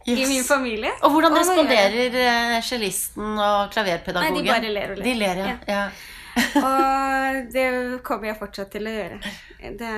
[0.07, 0.93] i min familie.
[1.03, 4.37] Og hvordan og responderer eh, cellisten og klaverpedagogen?
[4.37, 5.09] Nei, de bare ler og ler.
[5.09, 5.57] De ler, ja.
[5.67, 5.87] ja.
[6.69, 7.65] Og det
[8.07, 9.19] kommer jeg fortsatt til å gjøre.
[9.81, 9.91] Det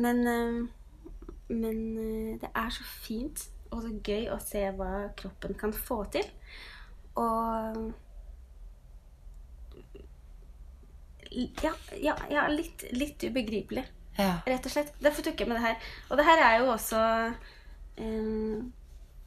[0.00, 0.56] men eh,
[1.52, 6.02] Men eh, det er så fint og så gøy å se hva kroppen kan få
[6.16, 6.26] til.
[7.20, 7.86] Og
[11.36, 13.82] Ja, ja, ja litt, litt ubegripelig,
[14.16, 14.38] ja.
[14.46, 14.94] rett og slett.
[15.02, 15.88] Derfor tok jeg med det her.
[16.08, 17.00] Og det her er jo også
[18.00, 18.62] eh,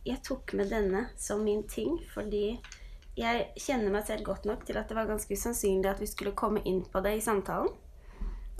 [0.07, 2.57] Jeg tok med denne som min ting fordi
[3.19, 6.37] jeg kjenner meg selv godt nok til at det var ganske usannsynlig at vi skulle
[6.39, 7.73] komme inn på det i samtalen.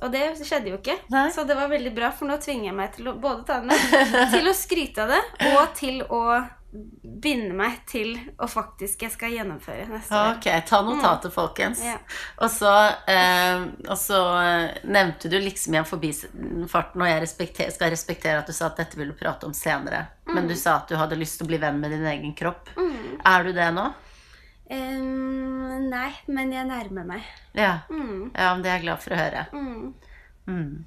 [0.02, 0.96] Og det skjedde jo ikke.
[1.12, 1.26] Nei.
[1.36, 3.68] Så det var veldig bra, for nå tvinger jeg meg til å både ta den
[3.74, 5.22] med, til å skryte av det,
[5.56, 6.24] og til å
[6.70, 10.36] binde meg til å faktisk jeg skal gjennomføre neste år.
[10.38, 11.80] Ok, ta notatet, folkens.
[11.82, 11.96] Ja.
[12.46, 12.70] Og så,
[13.10, 18.44] eh, og så eh, nevnte du liksom i en forbifarten, og jeg respekter, skal respektere
[18.44, 20.06] at du sa at dette vil du prate om senere.
[20.30, 20.50] Men Mm.
[20.52, 22.70] du sa at du hadde lyst til å bli venn med din egen kropp.
[23.26, 23.88] Er du det nå?
[24.70, 27.26] Ehm, nei, men jeg nærmer meg.
[27.58, 27.80] Ja.
[27.90, 29.46] Mm, ja, det er jeg glad for å høre.
[29.54, 29.94] mm.
[30.50, 30.86] Mm.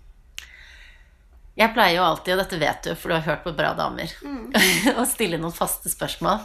[1.55, 4.09] Jeg pleier jo alltid, og dette vet du, for du har hørt på Bra damer,
[4.25, 4.53] Mm.
[5.01, 6.41] å stille noen faste spørsmål.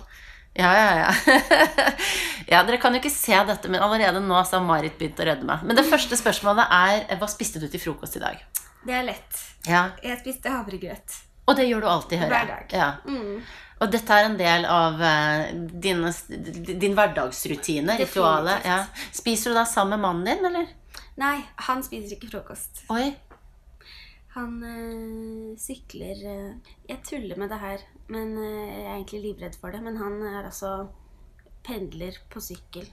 [0.58, 1.12] Ja, ja, ja.
[2.52, 5.28] ja, Dere kan jo ikke se dette, men allerede nå så har Marit begynt å
[5.30, 5.60] rødme.
[5.64, 8.42] Men det første spørsmålet er hva spiste du til frokost i dag?
[8.88, 9.40] Det er lett.
[9.70, 11.18] Ja, Jeg spiste havregrøt.
[11.48, 12.68] Og det gjør du alltid, hører Hver jeg.
[12.72, 12.74] dag.
[12.74, 12.90] Ja.
[13.78, 15.52] Og dette er en del av eh,
[15.86, 16.10] dine,
[16.82, 18.66] din hverdagsrutine, ritualet.
[18.66, 18.80] Ja.
[19.14, 20.72] Spiser du da sammen med mannen din, eller?
[21.22, 22.84] Nei, han spiser ikke frokost.
[22.94, 23.12] Oi.
[24.38, 29.60] Han øh, sykler øh, Jeg tuller med det her, men øh, jeg er egentlig livredd
[29.62, 29.84] for det.
[29.84, 30.88] Men han er altså
[31.66, 32.90] pendler på sykkel.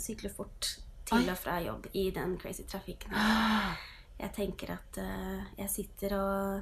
[0.00, 0.66] sykler fort
[1.06, 1.30] til Oi.
[1.30, 3.12] og fra jobb i den crazy trafikken.
[4.20, 4.98] Jeg tenker at
[5.56, 6.60] jeg sitter og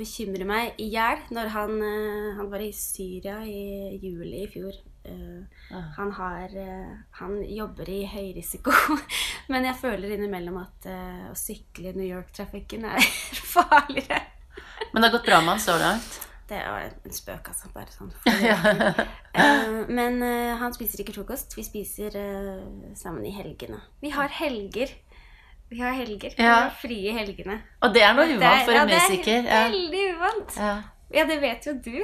[0.00, 4.78] bekymrer meg i hjel når han, øh, han var i Syria i juli i fjor.
[5.10, 5.84] Øh, Ah.
[5.96, 8.72] han, har, øh, han jobber i høyrisiko,
[9.52, 10.88] men jeg føler innimellom at
[11.30, 12.98] å sykle i New York-trafikken er
[13.54, 14.18] farligere.
[14.90, 16.18] Men det har gått bra med han så langt?
[16.50, 17.70] Det var en spøk, altså.
[17.74, 18.10] Bare sånn.
[19.30, 20.18] Eh, men
[20.58, 21.54] han spiser ikke frokost.
[21.54, 22.16] Vi spiser
[22.98, 23.78] sammen i helgene.
[24.02, 24.90] Vi har helger.
[25.70, 26.32] Vi har helger.
[26.36, 27.60] Vi har frie helgene.
[27.82, 29.42] Og det er noe uvant for ja, en musiker.
[29.46, 30.56] Det er veldig uvant.
[30.58, 30.72] Ja.
[31.14, 31.94] Ja, det vet jo du.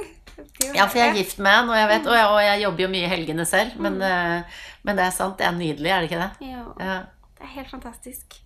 [0.75, 2.83] Ja, for jeg er gift med han, og jeg, vet, og jeg, og jeg jobber
[2.83, 3.77] jo mye i helgene selv.
[3.81, 6.49] Men, eh, men det er sant, det er nydelig, er det ikke det?
[6.51, 6.97] Ja, Ja.
[7.39, 8.37] det er helt fantastisk.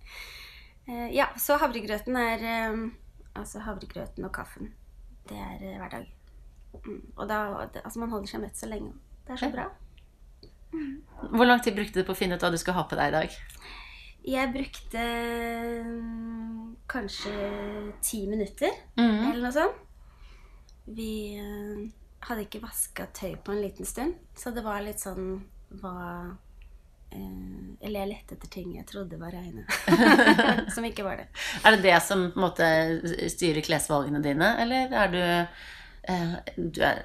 [0.88, 2.82] Eh, ja, så havregrøten er eh,
[3.34, 4.72] Altså havregrøten og kaffen.
[5.28, 6.08] Det er hver dag.
[6.84, 6.98] Mm.
[7.16, 7.38] Og da
[7.84, 8.92] Altså, man holder seg mett så lenge.
[9.26, 9.52] Det er så Ja.
[9.52, 9.68] bra.
[11.30, 13.08] Hvor lang tid brukte du på å finne ut hva du skulle ha på deg
[13.08, 13.30] i dag?
[14.22, 15.02] Jeg brukte
[15.82, 17.32] mm, kanskje
[18.04, 19.18] ti minutter, mm.
[19.32, 19.80] eller noe sånt.
[20.86, 21.82] Vi eh,
[22.26, 25.36] hadde ikke vaska tøy på en liten stund, så det var litt sånn
[25.80, 25.96] hva
[27.14, 29.66] eh, Eller jeg lette etter ting jeg trodde var reine,
[30.74, 31.28] som ikke var det.
[31.62, 32.66] Er det det som måte
[33.32, 35.70] styrer klesvalgene dine, eller er du eh,
[36.02, 36.96] du er,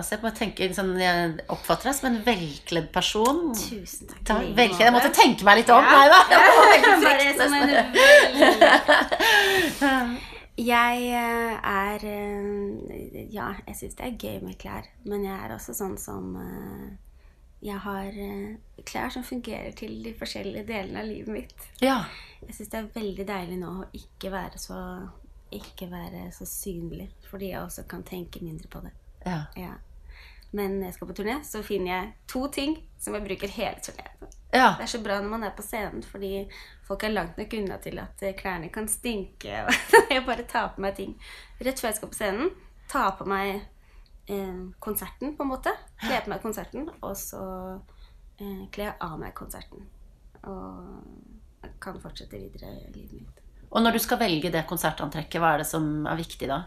[0.00, 3.52] altså jeg bare tenker sånn, Jeg oppfatter deg som en velkledd person.
[3.52, 4.22] Tusen takk.
[4.24, 5.84] Ta, velkledd, jeg måtte tenke meg litt om.
[5.84, 5.90] Ja.
[5.92, 6.20] Nei da.
[6.32, 6.40] Jeg
[7.04, 7.68] Bare som en
[9.76, 10.16] nesten.
[10.56, 15.52] Jeg eh, er eh, Ja, jeg syns det er gøy med klær, men jeg er
[15.52, 16.96] også sånn som eh,
[17.66, 18.56] Jeg har eh,
[18.88, 21.68] klær som fungerer til de forskjellige delene av livet mitt.
[21.84, 21.98] Ja.
[22.40, 24.80] Jeg syns det er veldig deilig nå å ikke være så
[25.52, 28.94] ikke være så synlig, fordi jeg også kan tenke mindre på det.
[29.26, 29.42] ja.
[29.56, 29.74] Ja.
[30.56, 33.80] Men når jeg skal på turné, så finner jeg to ting som jeg bruker hele
[33.82, 34.28] turneen.
[34.54, 34.68] ja.
[34.78, 36.46] Det er så bra når man er på scenen, fordi
[36.86, 39.64] folk er langt nok unna til at eh, klærne kan stinke.
[39.98, 41.16] Og jeg bare tar på meg ting
[41.60, 42.52] rett før jeg skal på scenen.
[42.88, 43.66] Tar på meg
[44.30, 45.74] eh, konserten, på en måte.
[46.00, 47.42] Kler på meg konserten, og så
[48.38, 49.88] eh, kler jeg av meg konserten.
[50.46, 53.45] Og kan fortsette videre livet mitt.
[53.76, 56.62] Og når du skal velge det konsertantrekket, hva er det som er viktig da?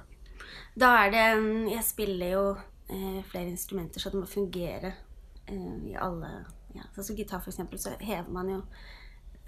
[0.80, 4.94] Da er det mm, Jeg spiller jo eh, flere instrumenter, så det må fungere
[5.50, 6.30] eh, i alle
[6.76, 6.86] ja.
[6.94, 8.64] Sånn som gitar, for eksempel, så hever man jo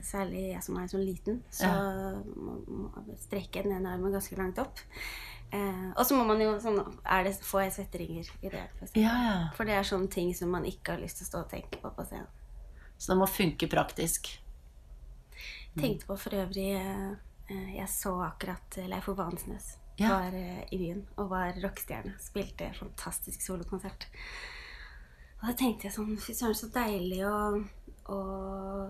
[0.02, 1.68] Særlig jeg som er sånn liten, så
[2.26, 4.80] må, må strekke den ene armen ganske langt opp.
[5.54, 8.64] Eh, og så må man jo sånn er det, Får jeg svetteringer i det?
[8.80, 8.96] For.
[8.98, 9.36] Ja, ja.
[9.54, 11.78] for det er sånne ting som man ikke har lyst til å stå og tenke
[11.84, 12.32] på på scenen.
[12.98, 14.32] Så det må funke praktisk.
[15.78, 17.12] Tenkte på for øvrig eh,
[17.76, 20.10] Jeg så akkurat eh, Leif Ove Ansnes Ja.
[20.16, 22.14] var eh, i byen og var rockestjerne.
[22.22, 24.08] Spilte fantastisk solokonsert.
[25.42, 27.36] Og da tenkte jeg sånn Fy søren, så deilig å,
[28.14, 28.20] å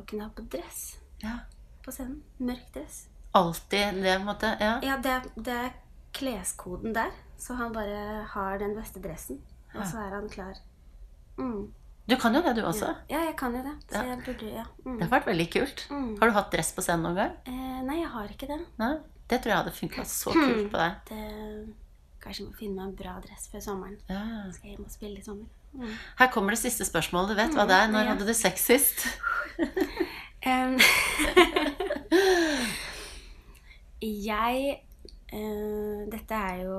[0.08, 1.38] kunne ha på dress Ja.
[1.86, 2.22] på scenen.
[2.40, 3.06] Mørk dress.
[3.34, 4.50] Alltid det, på en måte.
[4.60, 4.74] Ja.
[4.84, 5.72] Ja, det, det er
[6.14, 7.12] kleskoden der.
[7.40, 9.40] Så han bare har den beste dressen,
[9.74, 10.60] og så er han klar.
[11.40, 11.72] Mm.
[12.10, 12.90] Du kan jo det, du også.
[13.12, 13.76] Ja, jeg kan jo det.
[13.92, 14.66] Så jeg burde Ja.
[14.86, 14.98] Mm.
[14.98, 15.86] Det har vært veldig kult.
[15.92, 16.18] Mm.
[16.20, 17.36] Har du hatt dress på scenen noen gang?
[17.46, 18.60] Eh, nei, jeg har ikke det.
[18.82, 18.96] Nei?
[19.30, 20.92] Det tror jeg hadde funka så kult på deg.
[21.08, 21.22] det
[22.22, 23.98] Kanskje jeg må finne meg en bra dress før sommeren.
[24.10, 24.42] Ja, ja.
[24.54, 25.48] Skal jeg hjem og spille i sommer.
[25.74, 25.94] Mm.
[26.20, 27.32] Her kommer det siste spørsmålet.
[27.32, 27.90] Du vet hva det er.
[27.90, 28.12] Når ja.
[28.12, 29.08] hadde du sex sist?
[30.52, 30.78] um,
[34.30, 34.78] jeg
[35.34, 36.78] uh, Dette er jo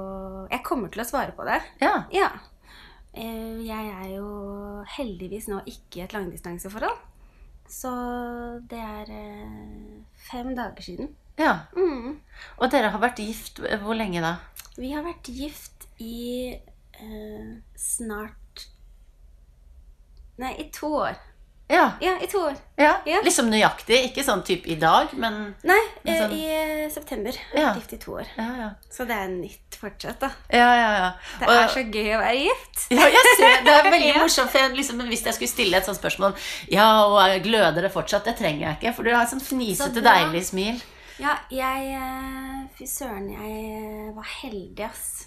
[0.50, 1.58] Jeg kommer til å svare på det.
[1.82, 2.04] Ja.
[2.14, 2.30] Ja.
[3.12, 4.28] Eh, jeg er jo
[4.96, 6.96] heldigvis nå ikke i et langdistanseforhold.
[7.68, 7.92] Så
[8.68, 10.00] det er eh,
[10.30, 11.12] fem dager siden.
[11.38, 11.58] ja.
[11.76, 12.20] Mm.
[12.58, 14.36] Og dere har vært gift hvor lenge da?
[14.76, 18.38] Vi har vært gift i eh, snart
[20.40, 21.18] Nei, i to år.
[21.72, 21.86] Ja.
[22.04, 22.56] Ja, i to år.
[22.76, 22.90] ja.
[23.08, 23.20] Ja.
[23.24, 23.96] Liksom nøyaktig.
[24.10, 26.42] Ikke sånn type i dag, men Nei, Men eh, sånn- i
[26.84, 27.38] eh, september.
[27.56, 27.70] Ja.
[27.78, 28.26] gift i to år.
[28.36, 28.68] Ja, ja.
[28.92, 30.28] Så det er nytt fortsatt, da.
[30.52, 31.10] Ja, ja, ja.
[31.40, 32.86] Det Og- er så gøy å være gift.
[32.92, 34.20] Ja, jeg ser, det er veldig Ja.
[34.20, 34.50] morsomt.
[34.52, 36.36] For jeg, liksom, hvis jeg skulle stille et sånt spørsmål
[36.70, 38.24] Ja, og gløder det fortsatt?
[38.28, 38.94] Det trenger jeg ikke.
[38.94, 40.82] For du har et sånn Så fnisete, så deilig smil.
[41.18, 45.26] Ja, jeg eh, Fy søren, jeg var heldig, ass.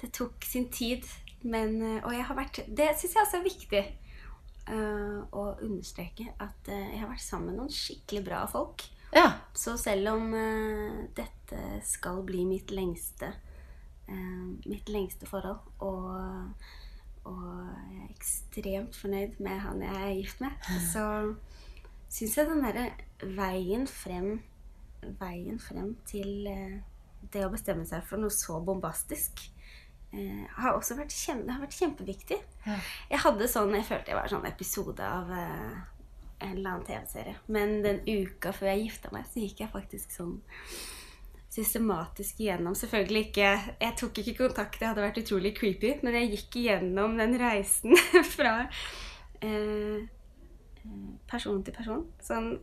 [0.00, 1.04] Det tok sin tid.
[1.44, 3.84] Men, og jeg har vært Det syns jeg også er viktig
[4.74, 6.32] å understreke.
[6.42, 8.86] At eh, jeg har vært sammen med noen skikkelig bra folk.
[9.14, 9.28] Ja.
[9.54, 13.30] Så selv om eh, dette skal bli mitt lengste
[14.08, 16.66] eh, Mitt lengste forhold, og,
[17.26, 17.46] og
[17.92, 21.06] jeg er ekstremt fornøyd med han jeg er gift med, så
[22.08, 22.90] syns jeg den derre
[23.38, 24.36] veien frem
[25.20, 26.78] Veien frem til eh,
[27.30, 29.55] det å bestemme seg for noe så bombastisk eh,
[30.56, 32.38] har også vært, kjem, det har vært kjempeviktig.
[32.66, 32.78] Ja.
[33.12, 35.78] Jeg hadde sånn, jeg følte jeg var sånn episode av eh,
[36.38, 37.38] en eller annen TV-serie.
[37.52, 40.36] Men den uka før jeg gifta meg, så gikk jeg faktisk sånn
[41.56, 42.74] systematisk igjennom.
[42.76, 43.50] Selvfølgelig ikke
[43.80, 47.96] Jeg tok ikke kontakt, det hadde vært utrolig creepy, men jeg gikk igjennom den reisen
[48.36, 48.56] fra
[49.40, 52.04] eh, eh, person til person.
[52.24, 52.56] Sånn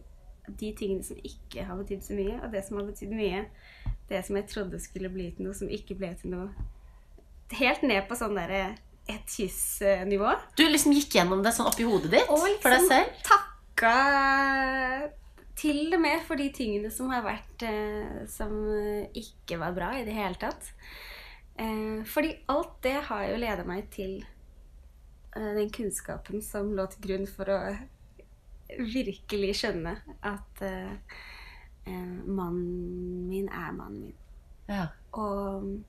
[0.43, 3.45] de tingene som ikke har betydd så mye, og det som har betydd mye.
[4.09, 6.49] Det som jeg trodde skulle bli til noe, som ikke ble til noe.
[7.51, 8.75] Helt ned på sånn derre
[9.11, 10.29] et kyss-nivå.
[10.57, 13.09] Du liksom gikk gjennom det sånn oppi hodet ditt Og for deg liksom selv?
[13.27, 13.95] takka
[15.59, 19.91] til og med for de tingene som har vært eh, Som eh, ikke var bra
[19.99, 20.71] i det hele tatt.
[21.59, 24.15] Eh, fordi alt det har jo leda meg til
[25.35, 27.59] eh, den kunnskapen som lå til grunn for å
[28.79, 30.95] virkelig skjønne at eh,
[31.85, 34.15] eh, mannen min er mannen min.
[34.71, 34.87] Ja.
[35.19, 35.83] Og,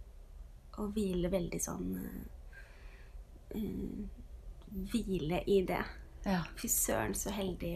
[0.80, 1.90] og hvile veldig sånn
[3.54, 3.60] eh,
[4.92, 5.82] Hvile i det.
[6.26, 6.40] ja.
[6.58, 7.74] Fy søren, så heldig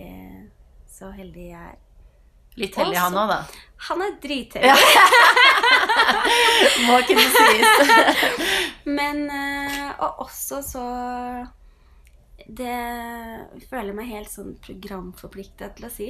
[0.91, 1.77] Så heldig jeg er.
[2.59, 3.37] Litt heldig han òg, da.
[3.87, 4.73] Han er dritheldig.
[6.89, 8.25] Må kunne sies.
[8.99, 10.87] Men uh, Og også så
[12.49, 12.75] Det
[13.69, 16.09] føler jeg meg helt sånn programforplikta til å si.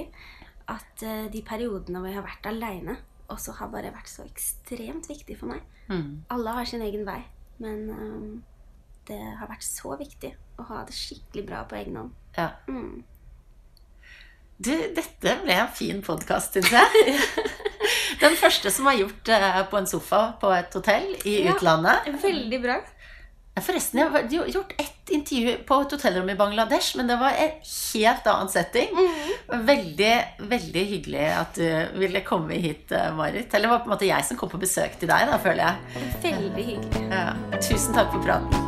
[0.73, 2.97] At uh, de periodene hvor jeg har vært aleine,
[3.29, 5.61] også har bare vært så ekstremt viktig for meg.
[5.89, 6.25] Mm.
[6.33, 7.21] Alle har sin egen vei,
[7.63, 8.43] men um,
[9.09, 12.15] det har vært så viktig å ha det skikkelig bra på egen hånd.
[12.39, 12.51] Ja.
[12.69, 13.05] Mm.
[14.59, 17.19] Du, dette ble en fin podkast, syns jeg.
[18.23, 19.39] Den første som har gjort det
[19.71, 21.53] på en sofa på et hotell i Ja.
[21.55, 22.09] utlandet.
[22.25, 22.81] Veldig bra.
[23.65, 27.57] Forresten, jeg har gjort ett intervju på et hotellrom i Bangladesh, men det var en
[27.65, 28.95] helt annen setting.
[29.49, 30.13] Veldig,
[30.51, 33.55] veldig hyggelig at du ville komme hit, eh, Marit.
[33.55, 35.65] Eller det var på en måte jeg som kom på besøk til deg, da, føler
[35.65, 36.09] jeg.
[36.29, 37.07] Veldig hyggelig.
[37.09, 37.31] Ja.
[37.59, 38.68] Tusen takk for praten.